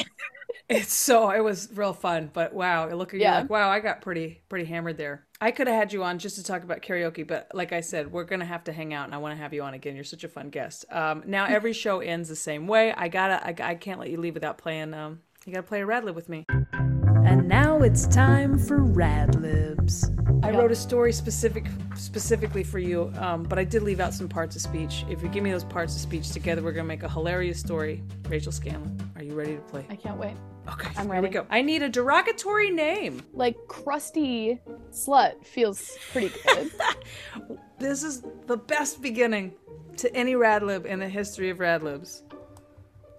it's 0.69 0.93
so. 0.93 1.31
It 1.31 1.41
was 1.43 1.69
real 1.73 1.93
fun, 1.93 2.29
but 2.31 2.53
wow, 2.53 2.87
you 2.87 2.95
look 2.95 3.13
at 3.13 3.19
you 3.19 3.21
Yeah. 3.21 3.39
like 3.39 3.49
wow, 3.49 3.69
I 3.69 3.81
got 3.81 4.01
pretty 4.01 4.41
pretty 4.47 4.65
hammered 4.65 4.97
there. 4.97 5.25
I 5.43 5.49
could 5.49 5.65
have 5.65 5.75
had 5.75 5.91
you 5.91 6.03
on 6.03 6.19
just 6.19 6.35
to 6.35 6.43
talk 6.43 6.61
about 6.61 6.81
karaoke, 6.83 7.25
but 7.27 7.49
like 7.51 7.73
I 7.73 7.81
said, 7.81 8.11
we're 8.11 8.25
gonna 8.25 8.45
have 8.45 8.63
to 8.65 8.71
hang 8.71 8.93
out, 8.93 9.05
and 9.05 9.15
I 9.15 9.17
want 9.17 9.35
to 9.35 9.41
have 9.41 9.55
you 9.55 9.63
on 9.63 9.73
again. 9.73 9.95
You're 9.95 10.03
such 10.03 10.23
a 10.23 10.27
fun 10.27 10.51
guest. 10.51 10.85
Um, 10.91 11.23
now 11.25 11.45
every 11.49 11.73
show 11.73 11.99
ends 11.99 12.29
the 12.29 12.35
same 12.35 12.67
way. 12.67 12.93
I 12.93 13.07
gotta. 13.07 13.43
I, 13.43 13.71
I 13.71 13.75
can't 13.75 13.99
let 13.99 14.11
you 14.11 14.19
leave 14.19 14.35
without 14.35 14.59
playing. 14.59 14.93
Um, 14.93 15.19
you 15.47 15.51
gotta 15.51 15.67
play 15.67 15.81
a 15.81 15.85
Rad 15.85 16.05
Lib 16.05 16.15
with 16.15 16.29
me. 16.29 16.45
And 16.71 17.47
now 17.47 17.81
it's 17.81 18.05
time 18.05 18.59
for 18.59 18.83
Rad 18.83 19.41
Libs. 19.41 20.11
I 20.43 20.51
wrote 20.51 20.71
a 20.71 20.75
story 20.75 21.11
specific 21.11 21.65
specifically 21.95 22.63
for 22.63 22.77
you, 22.77 23.11
um, 23.17 23.41
but 23.41 23.57
I 23.57 23.63
did 23.63 23.81
leave 23.81 23.99
out 23.99 24.13
some 24.13 24.29
parts 24.29 24.55
of 24.55 24.61
speech. 24.61 25.05
If 25.09 25.23
you 25.23 25.29
give 25.29 25.43
me 25.43 25.51
those 25.51 25.63
parts 25.63 25.95
of 25.95 26.01
speech 26.01 26.31
together, 26.31 26.61
we're 26.61 26.71
gonna 26.71 26.87
make 26.87 27.01
a 27.01 27.09
hilarious 27.09 27.59
story. 27.59 28.03
Rachel 28.29 28.51
Scanlon, 28.51 29.10
are 29.21 29.23
you 29.23 29.35
ready 29.35 29.53
to 29.55 29.61
play? 29.61 29.85
I 29.87 29.95
can't 29.95 30.17
wait. 30.17 30.33
Okay, 30.67 30.89
I'm 30.97 31.05
here 31.05 31.15
we 31.15 31.21
ready. 31.21 31.29
go. 31.29 31.45
I 31.51 31.61
need 31.61 31.83
a 31.83 31.89
derogatory 31.89 32.71
name. 32.71 33.21
Like 33.33 33.55
crusty 33.67 34.59
slut 34.91 35.45
feels 35.45 35.95
pretty 36.11 36.31
good. 36.45 36.71
This 37.77 38.03
is 38.03 38.21
the 38.45 38.57
best 38.57 39.01
beginning 39.01 39.53
to 39.97 40.15
any 40.15 40.33
Radlib 40.35 40.85
in 40.85 40.99
the 40.99 41.09
history 41.09 41.49
of 41.49 41.57
Radlibs. 41.57 42.21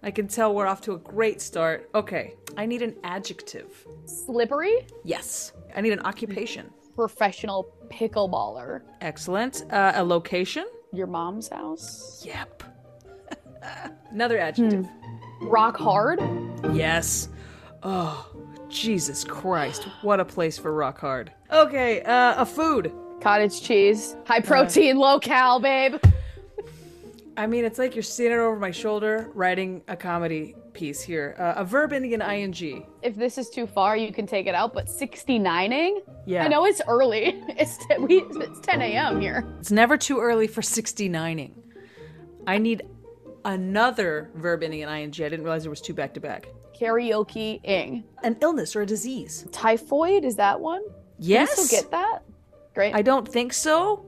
I 0.05 0.13
can 0.13 0.29
tell 0.29 0.55
we're 0.55 0.69
off 0.69 0.81
to 0.83 0.93
a 0.93 0.99
great 0.99 1.41
start. 1.41 1.91
Okay, 1.97 2.35
I 2.57 2.67
need 2.67 2.81
an 2.83 2.95
adjective. 3.03 3.85
Slippery, 4.05 4.87
Yes. 5.05 5.53
I 5.75 5.81
need 5.81 5.93
an 5.93 6.01
occupation. 6.01 6.71
professional 6.95 7.75
pickleballer. 7.89 8.83
Excellent. 9.01 9.65
Uh, 9.73 9.93
a 9.97 10.05
location? 10.05 10.67
Your 10.93 11.09
mom's 11.09 11.49
house. 11.49 12.23
Yep. 12.25 12.63
Another 14.11 14.39
adjective. 14.39 14.87
Rock 15.43 15.77
hard. 15.77 16.21
Yes. 16.73 17.29
Oh, 17.83 18.29
Jesus 18.69 19.25
Christ. 19.25 19.85
What 20.03 20.21
a 20.21 20.25
place 20.25 20.59
for 20.59 20.73
rock 20.73 20.99
hard. 20.99 21.33
Okay, 21.51 22.03
uh, 22.03 22.43
a 22.43 22.47
food. 22.47 22.93
Cottage 23.21 23.63
cheese. 23.63 24.17
High 24.25 24.41
protein, 24.41 24.97
low 24.97 25.19
cal, 25.21 25.61
babe. 25.61 25.97
I 27.37 27.47
mean, 27.47 27.65
it's 27.65 27.79
like 27.79 27.95
you're 27.95 28.03
standing 28.03 28.39
over 28.39 28.57
my 28.57 28.71
shoulder 28.71 29.31
writing 29.35 29.83
a 29.89 29.97
comedy 29.97 30.55
piece 30.73 31.03
here. 31.03 31.35
Uh, 31.39 31.55
a 31.57 31.65
verb 31.65 31.93
ending 31.93 32.13
in 32.13 32.23
ing. 32.23 32.87
If 33.03 33.17
this 33.17 33.39
is 33.39 33.49
too 33.49 33.67
far, 33.67 33.97
you 33.97 34.13
can 34.13 34.27
take 34.27 34.47
it 34.47 34.55
out. 34.55 34.75
But 34.75 34.87
69ing? 34.87 36.01
Yeah. 36.27 36.45
I 36.45 36.49
know 36.49 36.65
it's 36.67 36.83
early. 36.87 37.43
It's 37.49 37.79
t- 37.79 37.99
we, 37.99 38.23
it's 38.23 38.61
10 38.61 38.83
a.m. 38.83 39.21
here. 39.21 39.47
It's 39.61 39.71
never 39.71 39.97
too 39.97 40.21
early 40.21 40.47
for 40.47 40.61
69ing. 40.61 41.53
I 42.47 42.59
need 42.59 42.83
another 43.45 44.31
verb 44.35 44.63
ending 44.63 44.81
in 44.81 44.89
ing. 44.89 44.95
I 44.95 45.07
didn't 45.09 45.43
realize 45.43 45.63
there 45.63 45.71
was 45.71 45.81
two 45.81 45.95
back 45.95 46.15
to 46.15 46.21
back. 46.21 46.49
Karaoke-ing. 46.79 48.05
An 48.23 48.37
illness 48.41 48.75
or 48.75 48.83
a 48.83 48.87
disease. 48.87 49.47
Typhoid 49.53 50.25
is 50.25 50.37
that 50.37 50.61
one? 50.61 50.83
Yes. 51.19 51.57
You 51.57 51.65
still 51.65 51.81
get 51.83 51.91
that? 51.93 52.23
Great. 52.75 52.95
I 52.95 53.03
don't 53.03 53.27
think 53.27 53.53
so. 53.53 54.07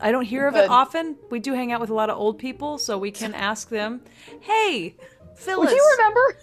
I 0.00 0.12
don't 0.12 0.24
hear 0.24 0.46
of 0.46 0.54
Good. 0.54 0.64
it 0.64 0.70
often. 0.70 1.16
We 1.30 1.40
do 1.40 1.54
hang 1.54 1.72
out 1.72 1.80
with 1.80 1.90
a 1.90 1.94
lot 1.94 2.10
of 2.10 2.18
old 2.18 2.38
people, 2.38 2.78
so 2.78 2.98
we 2.98 3.10
can 3.10 3.34
ask 3.50 3.68
them, 3.68 4.02
"Hey, 4.40 4.96
Phyllis." 5.36 5.70
Would 5.70 5.76
you 5.76 5.96
remember? 5.96 6.38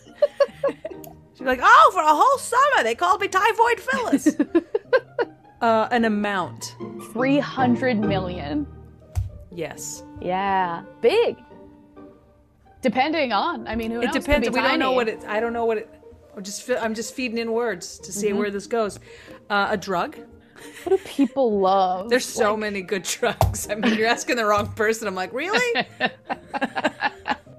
She'd 1.36 1.40
be 1.40 1.46
like, 1.46 1.60
"Oh, 1.62 1.92
for 1.94 2.02
a 2.02 2.08
whole 2.08 2.38
summer 2.40 2.84
they 2.84 2.96
called 2.96 3.22
me 3.22 3.28
Typhoid 3.28 3.80
Phyllis." 3.80 4.36
uh, 5.62 5.88
an 5.92 6.06
amount. 6.06 6.76
300 7.12 8.00
million. 8.00 8.66
Yes. 9.52 10.04
Yeah. 10.20 10.84
Big. 11.02 11.38
Depending 12.84 13.32
on. 13.34 13.68
I 13.68 13.76
mean, 13.76 13.90
who 13.90 14.02
It 14.02 14.06
knows? 14.08 14.14
Depends. 14.14 14.48
We 14.50 14.60
don't 14.62 14.78
know 14.78 14.92
what 14.92 15.08
it. 15.10 15.24
I 15.28 15.40
don't 15.40 15.54
know 15.54 15.66
what 15.66 15.78
it. 15.80 15.90
I'm 16.38 16.44
just. 16.44 16.70
I'm 16.70 16.94
just 16.94 17.16
feeding 17.16 17.40
in 17.40 17.52
words 17.52 17.98
to 18.00 18.12
Mm-hmm. 18.12 18.20
see 18.20 18.34
where 18.34 18.52
this 18.52 18.68
goes. 18.68 19.00
Uh, 19.50 19.68
a 19.72 19.78
drug. 19.78 20.18
What 20.84 20.98
do 20.98 20.98
people 21.06 21.60
love? 21.60 22.10
There's 22.10 22.26
so 22.26 22.56
many 22.56 22.82
good 22.82 23.04
drugs. 23.16 23.68
I 23.70 23.76
mean, 23.76 23.96
you're 23.96 24.08
asking 24.08 24.36
the 24.36 24.46
wrong 24.46 24.68
person. 24.74 25.08
I'm 25.08 25.16
like, 25.16 25.34
really? 25.34 25.60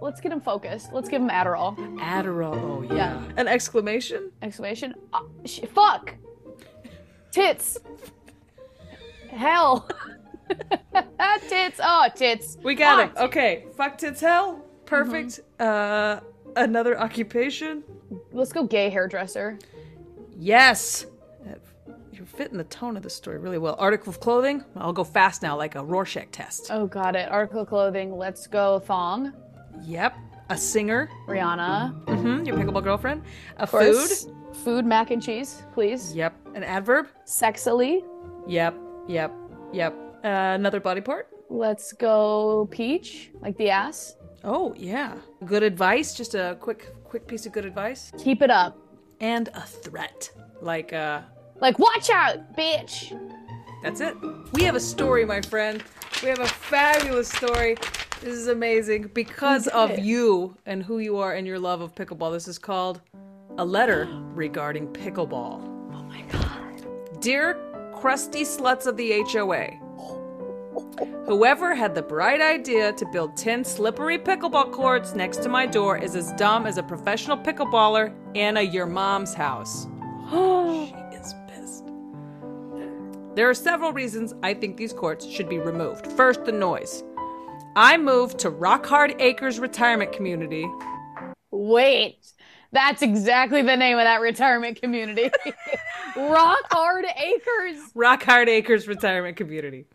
Let's 0.00 0.20
get 0.20 0.32
him 0.32 0.40
focused. 0.40 0.92
Let's 0.92 1.08
give 1.08 1.20
him 1.22 1.30
Adderall. 1.30 1.76
Adderall. 1.98 2.54
Oh 2.56 2.82
yeah. 2.82 2.94
Yeah. 3.20 3.22
An 3.38 3.48
exclamation. 3.48 4.30
Exclamation. 4.42 4.94
Uh, 5.12 5.20
sh- 5.46 5.60
fuck. 5.72 6.14
Tits. 7.30 7.78
Hell. 9.30 9.88
tits. 11.48 11.80
Oh, 11.82 12.08
tits. 12.14 12.58
We 12.62 12.74
got 12.74 13.14
Fuck. 13.14 13.16
it. 13.18 13.24
Okay. 13.24 13.64
Fuck 13.76 13.98
tits 13.98 14.20
hell. 14.20 14.62
Perfect. 14.87 15.40
Uh, 15.61 16.20
another 16.57 16.99
occupation. 16.99 17.83
Let's 18.33 18.53
go 18.53 18.64
gay 18.64 18.90
hairdresser. 18.90 19.59
Yes. 20.37 21.07
You're 22.12 22.27
fitting 22.27 22.59
the 22.59 22.64
tone 22.64 22.97
of 22.97 23.03
the 23.03 23.11
story 23.11 23.38
really 23.38 23.59
well. 23.59 23.75
Article 23.79 24.11
of 24.11 24.20
clothing. 24.20 24.64
I'll 24.77 24.92
go 24.92 25.03
fast 25.03 25.42
now, 25.42 25.57
like 25.57 25.75
a 25.75 25.83
Rorschach 25.83 26.31
test. 26.31 26.68
Oh, 26.70 26.87
got 26.87 27.16
it. 27.16 27.29
Article 27.29 27.62
of 27.62 27.68
clothing. 27.68 28.16
Let's 28.16 28.47
go 28.47 28.79
thong. 28.79 29.33
Yep. 29.83 30.16
A 30.51 30.57
singer. 30.57 31.11
Rihanna. 31.27 32.05
Mm-hmm. 32.05 32.44
Your 32.44 32.57
pickleball 32.57 32.85
girlfriend. 32.85 33.23
A 33.57 33.66
food. 33.66 34.09
Food, 34.62 34.87
mac 34.87 35.11
and 35.11 35.20
cheese, 35.20 35.64
please. 35.73 36.14
Yep. 36.14 36.35
An 36.55 36.62
adverb. 36.62 37.09
Sexily. 37.27 38.05
Yep. 38.47 38.77
Yep. 39.09 39.33
Yep. 39.73 39.94
Uh, 40.25 40.29
another 40.29 40.79
body 40.79 41.01
part. 41.01 41.29
Let's 41.51 41.92
go 41.92 42.68
peach, 42.70 43.33
like 43.40 43.57
the 43.57 43.70
ass. 43.70 44.16
Oh 44.44 44.74
yeah. 44.76 45.14
Good 45.44 45.62
advice. 45.62 46.14
Just 46.14 46.35
a 46.35 46.57
quick, 46.61 46.92
quick 47.04 47.26
piece 47.26 47.46
of 47.46 47.52
good 47.52 47.64
advice. 47.64 48.12
Keep 48.18 48.42
it 48.42 48.50
up. 48.50 48.76
And 49.20 49.48
a 49.54 49.62
threat. 49.62 50.30
Like 50.61 50.92
uh, 50.92 51.22
Like, 51.61 51.78
watch 51.78 52.11
out, 52.11 52.54
bitch. 52.57 53.18
That's 53.83 54.00
it. 54.00 54.14
We 54.52 54.62
have 54.64 54.74
a 54.74 54.80
story, 54.80 55.24
my 55.24 55.40
friend. 55.40 55.83
We 56.22 56.28
have 56.28 56.40
a 56.40 56.46
fabulous 56.46 57.28
story. 57.28 57.76
This 58.20 58.35
is 58.35 58.48
amazing 58.48 59.11
because 59.14 59.66
of 59.68 59.90
it. 59.90 60.00
you 60.00 60.57
and 60.66 60.83
who 60.83 60.98
you 60.98 61.18
are 61.18 61.35
and 61.35 61.46
your 61.46 61.59
love 61.59 61.80
of 61.80 61.94
pickleball. 61.94 62.33
This 62.33 62.48
is 62.48 62.59
called 62.59 63.00
A 63.59 63.64
Letter 63.64 64.09
Regarding 64.35 64.88
Pickleball. 64.88 65.62
Oh 65.92 66.02
my 66.02 66.22
god. 66.22 66.87
Dear 67.20 67.59
crusty 67.94 68.42
sluts 68.42 68.87
of 68.87 68.96
the 68.96 69.22
HOA, 69.30 69.78
whoever 71.26 71.74
had 71.74 71.94
the 71.94 72.02
bright 72.02 72.40
idea 72.40 72.92
to 72.92 73.06
build 73.06 73.37
10 73.37 73.64
slippery 73.64 74.18
pickleball 74.18 74.72
courts 74.72 75.14
next 75.14 75.42
to 75.42 75.48
my 75.48 75.66
door 75.66 75.96
is 75.96 76.14
as 76.14 76.32
dumb 76.34 76.66
as 76.66 76.78
a 76.78 76.82
professional 76.82 77.37
pickleballer 77.37 78.14
in 78.34 78.56
a 78.56 78.62
your 78.62 78.87
mom's 78.87 79.34
house. 79.34 79.87
She 80.30 81.16
is 81.16 81.34
pissed. 81.48 81.84
There 83.34 83.48
are 83.48 83.54
several 83.54 83.92
reasons 83.92 84.34
I 84.42 84.54
think 84.54 84.76
these 84.76 84.92
courts 84.92 85.26
should 85.26 85.48
be 85.48 85.58
removed. 85.58 86.06
First, 86.12 86.44
the 86.44 86.52
noise. 86.52 87.02
I 87.76 87.96
moved 87.96 88.38
to 88.40 88.50
Rock 88.50 88.87
Hard 88.87 89.16
Acres 89.20 89.58
Retirement 89.58 90.12
Community. 90.12 90.66
Wait. 91.50 92.18
That's 92.74 93.02
exactly 93.02 93.62
the 93.62 93.76
name 93.76 93.98
of 93.98 94.04
that 94.04 94.20
retirement 94.20 94.80
community. 94.80 95.30
Rock 96.16 96.58
Hard 96.70 97.04
Acres. 97.04 97.78
Rock 97.94 98.24
Hard 98.24 98.48
Acres 98.48 98.88
Retirement 98.88 99.37
Community. 99.37 99.87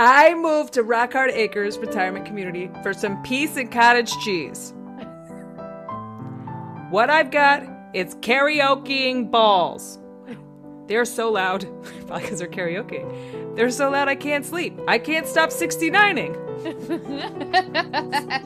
I 0.00 0.32
moved 0.36 0.74
to 0.74 0.84
Rock 0.84 1.14
Hard 1.14 1.32
Acres 1.32 1.76
Retirement 1.76 2.24
Community 2.24 2.70
for 2.84 2.94
some 2.94 3.20
peace 3.24 3.56
and 3.56 3.68
cottage 3.68 4.16
cheese. 4.20 4.72
What 6.90 7.10
I've 7.10 7.32
got, 7.32 7.64
it's 7.94 8.14
karaokeing 8.14 9.28
balls. 9.32 9.98
They're 10.86 11.04
so 11.04 11.32
loud, 11.32 11.66
probably 12.06 12.22
because 12.22 12.38
they're 12.38 12.46
karaoke. 12.46 13.56
They're 13.56 13.72
so 13.72 13.90
loud 13.90 14.06
I 14.06 14.14
can't 14.14 14.46
sleep. 14.46 14.78
I 14.86 15.00
can't 15.00 15.26
stop 15.26 15.50
69ing. 15.50 16.46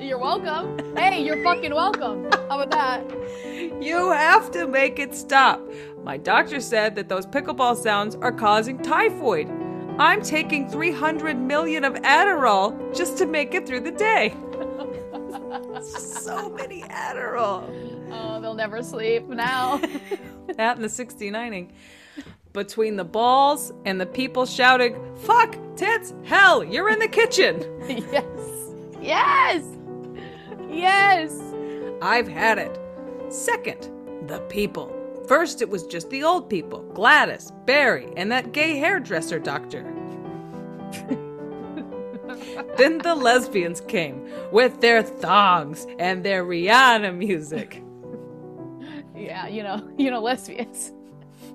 you're 0.08 0.16
welcome. 0.16 0.96
Hey, 0.96 1.22
you're 1.22 1.44
fucking 1.44 1.74
welcome. 1.74 2.30
How 2.48 2.62
about 2.62 2.70
that? 2.70 3.04
You 3.82 4.10
have 4.10 4.50
to 4.52 4.66
make 4.66 4.98
it 4.98 5.14
stop. 5.14 5.60
My 6.02 6.16
doctor 6.16 6.60
said 6.60 6.96
that 6.96 7.10
those 7.10 7.26
pickleball 7.26 7.76
sounds 7.76 8.14
are 8.16 8.32
causing 8.32 8.78
typhoid. 8.78 9.50
I'm 10.02 10.20
taking 10.20 10.68
300 10.68 11.38
million 11.38 11.84
of 11.84 11.94
Adderall 11.94 12.92
just 12.92 13.18
to 13.18 13.24
make 13.24 13.54
it 13.54 13.68
through 13.68 13.82
the 13.82 13.92
day. 13.92 14.34
so 15.88 16.50
many 16.50 16.82
Adderall. 16.82 18.08
Oh, 18.10 18.40
they'll 18.40 18.52
never 18.52 18.82
sleep 18.82 19.28
now. 19.28 19.80
That 20.56 20.74
and 20.76 20.84
the 20.84 20.88
69ing. 20.88 21.70
Between 22.52 22.96
the 22.96 23.04
balls 23.04 23.72
and 23.84 24.00
the 24.00 24.04
people 24.04 24.44
shouting, 24.44 25.00
fuck, 25.18 25.56
tits, 25.76 26.12
hell, 26.24 26.64
you're 26.64 26.90
in 26.90 26.98
the 26.98 27.06
kitchen. 27.06 27.62
yes. 27.88 28.74
Yes. 29.00 29.64
Yes. 30.68 31.40
I've 32.02 32.26
had 32.26 32.58
it. 32.58 32.76
Second, 33.28 33.88
the 34.26 34.40
people. 34.48 34.92
First, 35.28 35.62
it 35.62 35.70
was 35.70 35.86
just 35.86 36.10
the 36.10 36.24
old 36.24 36.50
people 36.50 36.80
Gladys, 36.92 37.52
Barry, 37.64 38.12
and 38.16 38.30
that 38.32 38.52
gay 38.52 38.76
hairdresser 38.76 39.38
doctor. 39.38 39.91
then 42.76 42.98
the 42.98 43.14
lesbians 43.14 43.80
came 43.82 44.28
with 44.50 44.80
their 44.80 45.02
thongs 45.02 45.86
and 45.98 46.24
their 46.24 46.44
Rihanna 46.44 47.16
music. 47.16 47.82
Yeah, 49.14 49.46
you 49.46 49.62
know, 49.62 49.88
you 49.96 50.10
know, 50.10 50.20
lesbians. 50.20 50.90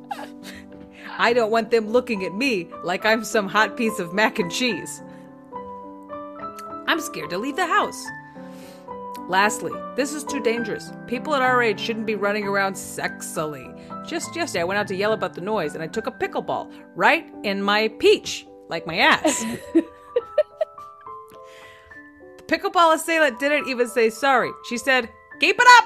I 1.18 1.34
don't 1.34 1.52
want 1.52 1.70
them 1.70 1.90
looking 1.90 2.24
at 2.24 2.34
me 2.34 2.70
like 2.82 3.06
I'm 3.06 3.26
some 3.26 3.50
hot 3.50 3.76
piece 3.76 4.00
of 4.00 4.14
mac 4.14 4.40
and 4.40 4.50
cheese. 4.50 5.04
I'm 6.88 7.02
scared 7.02 7.30
to 7.32 7.38
leave 7.38 7.58
the 7.58 7.66
house. 7.66 8.02
Lastly, 9.28 9.74
this 9.98 10.14
is 10.14 10.24
too 10.24 10.40
dangerous. 10.40 10.94
People 11.06 11.36
at 11.36 11.42
our 11.42 11.62
age 11.62 11.82
shouldn't 11.82 12.06
be 12.06 12.16
running 12.16 12.48
around 12.48 12.76
sexily. 12.76 13.68
Just 14.08 14.34
yesterday, 14.36 14.62
I 14.62 14.64
went 14.64 14.80
out 14.80 14.88
to 14.88 14.96
yell 14.96 15.12
about 15.12 15.34
the 15.34 15.42
noise 15.42 15.74
and 15.74 15.84
I 15.84 15.88
took 15.88 16.08
a 16.08 16.12
pickleball 16.12 16.72
right 16.96 17.30
in 17.44 17.62
my 17.62 17.90
peach, 18.00 18.47
like 18.70 18.86
my 18.88 18.98
ass. 18.98 19.46
the 19.74 19.84
pickleball 22.48 22.96
assailant 22.96 23.40
didn't 23.40 23.68
even 23.68 23.88
say 23.88 24.10
sorry. 24.10 24.52
She 24.70 24.78
said, 24.78 25.10
Keep 25.40 25.58
it 25.60 25.68
up! 25.78 25.86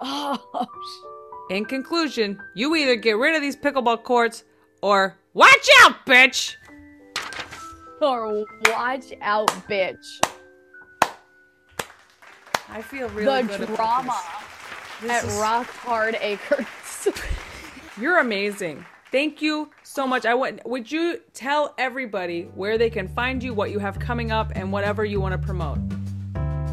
Oh, 0.00 0.66
In 1.50 1.64
conclusion, 1.64 2.38
you 2.54 2.74
either 2.76 2.96
get 2.96 3.16
rid 3.16 3.34
of 3.34 3.42
these 3.42 3.56
pickleball 3.56 4.02
courts 4.02 4.44
or 4.82 5.16
watch 5.34 5.68
out, 5.82 6.04
bitch! 6.06 6.56
or 8.00 8.44
watch 8.68 9.12
out, 9.20 9.48
bitch. 9.68 10.04
I 12.68 12.82
feel 12.82 13.08
really 13.10 13.42
the 13.42 13.48
good 13.58 13.60
about 13.68 13.76
drama 13.76 14.20
this. 15.02 15.10
at 15.10 15.24
is- 15.24 15.38
Rock 15.38 15.66
Hard 15.68 16.16
Acres. 16.20 16.66
You're 18.00 18.18
amazing. 18.18 18.84
Thank 19.12 19.42
you 19.42 19.70
so 19.82 20.06
much. 20.06 20.24
I 20.24 20.34
want 20.34 20.66
would 20.66 20.90
you 20.90 21.20
tell 21.34 21.74
everybody 21.76 22.44
where 22.54 22.78
they 22.78 22.88
can 22.88 23.06
find 23.06 23.42
you, 23.42 23.52
what 23.52 23.70
you 23.70 23.78
have 23.78 23.98
coming 23.98 24.32
up, 24.32 24.52
and 24.54 24.72
whatever 24.72 25.04
you 25.04 25.20
want 25.20 25.32
to 25.32 25.46
promote? 25.46 25.78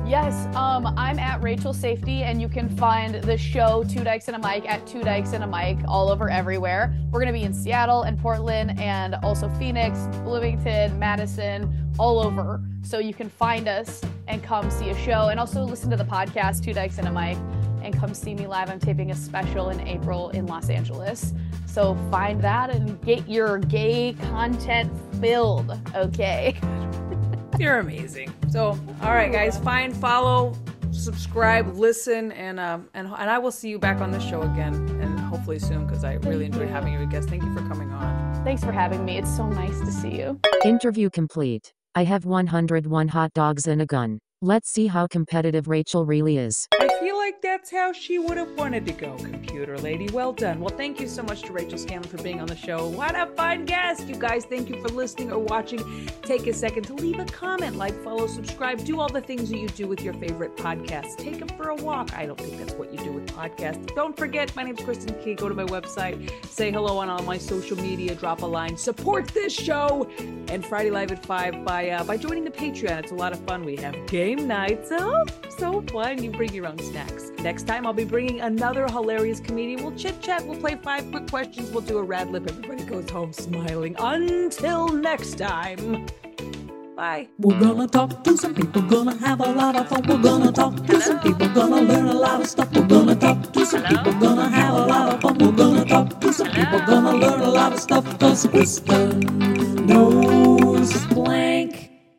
yes, 0.09 0.47
um, 0.55 0.87
I'm 0.97 1.19
at 1.19 1.43
Rachel 1.43 1.71
Safety, 1.71 2.23
and 2.23 2.41
you 2.41 2.49
can 2.49 2.67
find 2.67 3.15
the 3.15 3.37
show 3.37 3.83
Two 3.83 4.03
Dykes 4.03 4.27
and 4.27 4.35
a 4.35 4.39
Mic 4.39 4.67
at 4.67 4.85
Two 4.87 5.03
Dykes 5.03 5.33
and 5.33 5.43
a 5.43 5.47
Mic 5.47 5.77
all 5.87 6.09
over 6.09 6.31
everywhere. 6.31 6.97
We're 7.11 7.19
gonna 7.19 7.31
be 7.31 7.43
in 7.43 7.53
Seattle 7.53 8.01
and 8.03 8.17
Portland, 8.17 8.79
and 8.79 9.15
also 9.15 9.49
Phoenix, 9.59 10.07
Bloomington, 10.23 10.97
Madison, 10.97 11.93
all 11.99 12.19
over. 12.19 12.59
So 12.81 12.97
you 12.97 13.13
can 13.13 13.29
find 13.29 13.67
us 13.67 14.01
and 14.27 14.41
come 14.41 14.71
see 14.71 14.89
a 14.89 14.97
show, 14.97 15.27
and 15.27 15.39
also 15.39 15.63
listen 15.63 15.91
to 15.91 15.97
the 15.97 16.05
podcast 16.05 16.63
Two 16.63 16.73
Dykes 16.73 16.97
and 16.97 17.07
a 17.07 17.11
Mic, 17.11 17.37
and 17.83 17.97
come 17.97 18.13
see 18.13 18.33
me 18.33 18.47
live. 18.47 18.69
I'm 18.69 18.79
taping 18.79 19.11
a 19.11 19.15
special 19.15 19.69
in 19.69 19.79
April 19.87 20.29
in 20.29 20.45
Los 20.45 20.69
Angeles. 20.69 21.33
So 21.65 21.95
find 22.09 22.41
that 22.41 22.69
and 22.69 23.01
get 23.01 23.27
your 23.27 23.59
gay 23.59 24.13
content 24.29 24.91
filled. 25.19 25.79
Okay. 25.95 26.59
You're 27.59 27.79
amazing. 27.79 28.33
So, 28.49 28.79
all 29.01 29.13
right, 29.13 29.31
guys, 29.31 29.57
find, 29.57 29.95
follow, 29.95 30.55
subscribe, 30.91 31.75
listen, 31.75 32.31
and 32.31 32.59
um, 32.59 32.87
and 32.93 33.07
and 33.07 33.29
I 33.29 33.37
will 33.37 33.51
see 33.51 33.69
you 33.69 33.77
back 33.77 33.99
on 34.01 34.11
the 34.11 34.19
show 34.19 34.41
again, 34.41 34.73
and 35.01 35.19
hopefully 35.19 35.59
soon, 35.59 35.85
because 35.85 36.03
I 36.03 36.13
really 36.13 36.45
enjoyed 36.45 36.69
having 36.69 36.93
you 36.93 36.99
as 36.99 37.07
a 37.07 37.09
guest. 37.09 37.29
Thank 37.29 37.43
you 37.43 37.53
for 37.53 37.61
coming 37.67 37.91
on. 37.91 38.43
Thanks 38.43 38.63
for 38.63 38.71
having 38.71 39.03
me. 39.03 39.17
It's 39.17 39.35
so 39.35 39.47
nice 39.47 39.79
to 39.81 39.91
see 39.91 40.17
you. 40.17 40.39
Interview 40.63 41.09
complete. 41.09 41.73
I 41.95 42.03
have 42.05 42.23
101 42.23 43.09
hot 43.09 43.33
dogs 43.33 43.67
and 43.67 43.81
a 43.81 43.85
gun. 43.85 44.19
Let's 44.41 44.71
see 44.71 44.87
how 44.87 45.07
competitive 45.07 45.67
Rachel 45.67 46.05
really 46.05 46.37
is. 46.37 46.67
Feel 46.99 47.15
like 47.15 47.41
that's 47.41 47.71
how 47.71 47.93
she 47.93 48.19
would 48.19 48.35
have 48.35 48.51
wanted 48.57 48.85
to 48.85 48.91
go, 48.91 49.15
computer 49.15 49.77
lady. 49.77 50.09
Well 50.09 50.33
done. 50.33 50.59
Well, 50.59 50.75
thank 50.75 50.99
you 50.99 51.07
so 51.07 51.23
much 51.23 51.43
to 51.43 51.53
Rachel 51.53 51.77
Scanlon 51.77 52.09
for 52.09 52.21
being 52.21 52.41
on 52.41 52.47
the 52.47 52.57
show. 52.57 52.87
What 52.87 53.15
a 53.15 53.25
fun 53.37 53.63
guest. 53.63 54.05
You 54.07 54.15
guys, 54.15 54.43
thank 54.43 54.67
you 54.67 54.81
for 54.81 54.89
listening 54.89 55.31
or 55.31 55.39
watching. 55.39 55.79
Take 56.23 56.45
a 56.47 56.53
second 56.53 56.83
to 56.83 56.93
leave 56.93 57.17
a 57.19 57.23
comment, 57.23 57.77
like, 57.77 57.93
follow, 58.03 58.27
subscribe, 58.27 58.83
do 58.83 58.99
all 58.99 59.07
the 59.07 59.21
things 59.21 59.49
that 59.49 59.57
you 59.57 59.69
do 59.69 59.87
with 59.87 60.01
your 60.01 60.13
favorite 60.15 60.57
podcasts. 60.57 61.15
Take 61.15 61.39
them 61.39 61.47
for 61.57 61.69
a 61.69 61.75
walk. 61.75 62.13
I 62.17 62.25
don't 62.25 62.37
think 62.37 62.57
that's 62.57 62.73
what 62.73 62.91
you 62.91 62.99
do 62.99 63.13
with 63.13 63.27
podcasts. 63.27 63.95
Don't 63.95 64.17
forget, 64.17 64.53
my 64.57 64.63
name's 64.63 64.81
Kristin 64.81 65.23
Key. 65.23 65.35
Go 65.35 65.47
to 65.47 65.55
my 65.55 65.65
website, 65.65 66.45
say 66.47 66.69
hello 66.69 66.97
on 66.97 67.07
all 67.07 67.23
my 67.23 67.37
social 67.37 67.77
media, 67.77 68.13
drop 68.13 68.41
a 68.41 68.45
line, 68.45 68.75
support 68.75 69.25
this 69.29 69.53
show, 69.53 70.09
and 70.49 70.65
Friday 70.65 70.91
Live 70.91 71.13
at 71.13 71.25
5 71.25 71.63
by, 71.63 71.91
uh, 71.91 72.03
by 72.03 72.17
joining 72.17 72.43
the 72.43 72.51
Patreon. 72.51 72.99
It's 72.99 73.13
a 73.13 73.15
lot 73.15 73.31
of 73.31 73.39
fun. 73.45 73.63
We 73.63 73.77
have 73.77 74.05
game 74.07 74.47
nights. 74.47 74.89
Oh, 74.91 75.25
so 75.49 75.81
fun. 75.93 76.21
You 76.21 76.31
bring 76.31 76.53
your 76.53 76.67
own 76.67 76.77
snacks. 76.89 77.31
Next 77.39 77.63
time, 77.67 77.85
I'll 77.85 77.93
be 77.93 78.05
bringing 78.05 78.41
another 78.41 78.85
hilarious 78.87 79.39
comedian. 79.39 79.83
We'll 79.83 79.95
chit 79.95 80.21
chat. 80.21 80.45
We'll 80.45 80.59
play 80.59 80.75
five 80.75 81.09
quick 81.11 81.27
questions. 81.29 81.71
We'll 81.71 81.81
do 81.81 81.97
a 81.97 82.03
rad 82.03 82.29
lip. 82.31 82.47
Everybody 82.49 82.83
goes 82.83 83.09
home 83.09 83.33
smiling. 83.33 83.95
Until 83.99 84.89
next 84.89 85.37
time. 85.37 86.05
Bye. 86.99 87.29
We're 87.39 87.57
gonna 87.57 87.87
talk 87.87 88.25
to 88.25 88.35
some 88.35 88.53
people, 88.53 88.81
gonna 88.81 89.15
have 89.15 89.39
a 89.39 89.51
lot 89.53 89.77
of 89.77 89.87
fun. 89.87 90.03
We're 90.05 90.21
gonna 90.21 90.51
talk 90.51 90.85
to 90.85 90.99
some 90.99 91.19
people, 91.21 91.47
gonna 91.47 91.81
learn 91.81 92.07
a 92.07 92.13
lot 92.13 92.41
of 92.41 92.47
stuff. 92.47 92.75
We're 92.75 92.87
gonna 92.87 93.15
talk 93.15 93.53
to 93.53 93.65
some 93.65 93.83
people, 93.83 94.13
gonna 94.19 94.49
have 94.49 94.73
a 94.73 94.85
lot 94.85 95.13
of 95.13 95.21
fun. 95.21 95.37
We're 95.37 95.53
gonna 95.53 95.85
talk 95.85 96.19
to 96.19 96.33
some 96.33 96.51
people, 96.51 96.79
gonna 96.79 97.15
learn 97.15 97.39
a 97.39 97.49
lot 97.49 97.71
of 97.71 97.79
stuff. 97.79 98.03
Cause 98.19 98.45
Kristin 98.47 99.23
knows 99.87 100.91